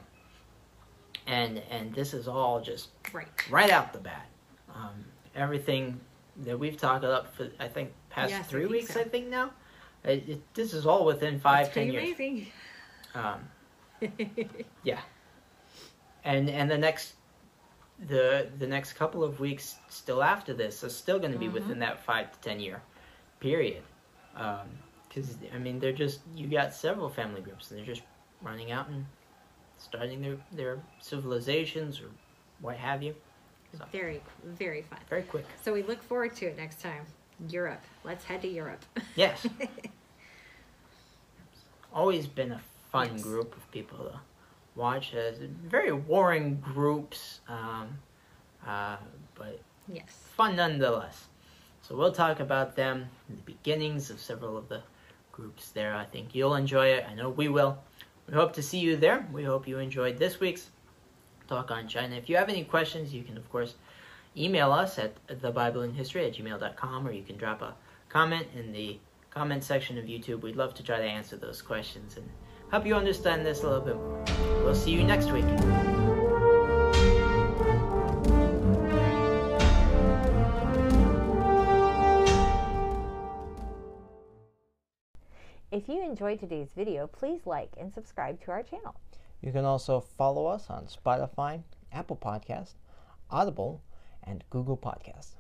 and 1.28 1.62
and 1.72 1.94
this 1.94 2.14
is 2.14 2.28
all 2.28 2.62
just 2.62 2.90
right. 3.12 3.28
right 3.50 3.72
out 3.72 3.92
the 3.94 4.00
bat. 4.00 4.28
Um, 4.74 5.04
everything 5.36 6.00
that 6.44 6.58
we've 6.58 6.78
talked 6.78 7.04
about 7.04 7.34
for 7.36 7.50
I 7.60 7.68
think 7.68 7.92
past 8.10 8.30
Yes, 8.30 8.48
three 8.48 8.62
think 8.62 8.72
weeks. 8.72 8.94
so. 8.94 9.00
I 9.02 9.04
think 9.06 9.30
now. 9.30 9.50
It, 10.04 10.30
it, 10.30 10.54
this 10.54 10.74
is 10.76 10.86
all 10.86 11.04
within 11.04 11.40
five, 11.40 11.74
ten 11.74 11.92
years. 11.92 12.04
amazing. 12.04 12.48
Um, 13.16 13.40
yeah, 14.84 15.00
and 16.24 16.48
and 16.50 16.70
the 16.70 16.78
next 16.78 17.14
the 18.08 18.50
the 18.60 18.68
next 18.68 18.94
couple 18.94 19.24
of 19.24 19.40
weeks 19.40 19.76
still 19.90 20.22
after 20.22 20.54
this 20.54 20.84
are 20.84 20.90
still 20.90 21.18
going 21.20 21.32
to 21.32 21.40
be 21.40 21.48
Mhm. 21.48 21.54
within 21.54 21.80
that 21.80 22.04
five 22.04 22.32
to 22.32 22.40
ten 22.40 22.60
year 22.60 22.82
period. 23.40 23.84
Because 24.34 25.38
I 25.54 25.58
mean, 25.60 25.80
they're 25.80 25.94
just 25.94 26.22
you 26.36 26.48
got 26.48 26.74
several 26.74 27.10
family 27.10 27.42
groups 27.42 27.72
and 27.72 27.80
they're 27.80 27.86
just 27.86 28.04
running 28.42 28.72
out 28.72 28.90
and 28.90 29.06
starting 29.78 30.22
their 30.22 30.38
their 30.52 30.80
civilizations 31.00 32.02
or 32.02 32.10
what 32.60 32.76
have 32.78 33.02
you. 33.02 33.16
So. 33.78 33.86
Very, 33.92 34.22
very 34.44 34.84
fun. 34.84 35.00
Very 35.10 35.24
quick. 35.24 35.46
So 35.62 35.74
we 35.74 35.84
look 35.84 36.02
forward 36.04 36.34
to 36.38 36.46
it 36.46 36.58
next 36.58 36.82
time. 36.82 37.06
Europe. 37.50 37.82
Let's 38.06 38.24
head 38.24 38.42
to 38.44 38.48
Europe. 38.48 38.86
Yes. 39.16 39.46
Always 41.94 42.28
been 42.28 42.52
a 42.54 42.62
fun 42.92 43.10
Yes. 43.14 43.24
group 43.24 43.56
of 43.56 43.70
people 43.72 43.98
to 44.00 44.20
watch. 44.76 45.14
Uh, 45.14 45.32
very 45.66 45.92
warring 45.92 46.60
groups, 46.60 47.40
um, 47.48 47.98
uh, 48.66 48.98
but 49.36 49.60
yes. 49.88 50.06
fun 50.36 50.56
nonetheless. 50.56 51.28
So 51.82 51.96
we'll 51.96 52.12
talk 52.12 52.40
about 52.40 52.76
them 52.76 53.08
in 53.30 53.36
the 53.36 53.42
beginnings 53.44 54.10
of 54.10 54.20
several 54.20 54.58
of 54.58 54.70
the 54.70 54.82
groups 55.32 55.70
there. 55.70 55.94
I 55.94 56.06
think 56.06 56.34
you'll 56.34 56.56
enjoy 56.56 56.88
it. 56.88 57.06
I 57.10 57.14
know 57.14 57.30
we 57.30 57.48
will. 57.48 57.78
We 58.28 58.34
hope 58.34 58.54
to 58.54 58.64
see 58.64 58.80
you 58.80 58.96
there. 58.96 59.28
We 59.32 59.44
hope 59.44 59.68
you 59.68 59.78
enjoyed 59.78 60.18
this 60.18 60.40
week's 60.40 60.70
talk 61.48 61.70
on 61.70 61.88
China. 61.88 62.16
If 62.16 62.28
you 62.28 62.38
have 62.38 62.50
any 62.50 62.64
questions, 62.64 63.14
you 63.14 63.22
can, 63.22 63.38
of 63.38 63.48
course, 63.52 63.76
email 64.36 64.72
us 64.72 64.98
at 64.98 65.14
thebibleandhistory 65.28 66.28
at 66.28 66.36
gmail.com 66.36 67.08
or 67.08 67.12
you 67.12 67.24
can 67.24 67.38
drop 67.38 67.62
a 67.62 67.76
comment 68.10 68.48
in 68.56 68.72
the 68.72 68.98
comment 69.30 69.64
section 69.64 69.98
of 69.98 70.06
YouTube. 70.06 70.42
We'd 70.42 70.56
love 70.56 70.74
to 70.76 70.84
try 70.84 70.98
to 70.98 71.04
answer 71.04 71.36
those 71.38 71.62
questions 71.62 72.18
and 72.18 72.28
help 72.72 72.86
you 72.86 72.96
understand 72.96 73.46
this 73.46 73.64
a 73.64 73.70
little 73.70 73.86
bit 73.86 73.96
more. 73.96 74.24
We'll 74.64 74.76
see 74.76 74.92
you 74.92 75.04
next 75.04 75.32
week. 75.32 75.46
If 85.72 85.90
you 85.90 86.02
enjoyed 86.02 86.40
today's 86.40 86.72
video, 86.74 87.06
please 87.06 87.42
like 87.46 87.70
and 87.78 87.94
subscribe 87.94 88.42
to 88.46 88.52
our 88.52 88.64
channel. 88.64 88.96
You 89.42 89.52
can 89.52 89.66
also 89.66 90.00
follow 90.00 90.46
us 90.46 90.70
on 90.70 90.86
Spotify, 90.86 91.64
Apple 91.92 92.16
Podcast, 92.16 92.76
Audible, 93.30 93.84
and 94.24 94.44
Google 94.50 94.78
Podcast. 94.78 95.36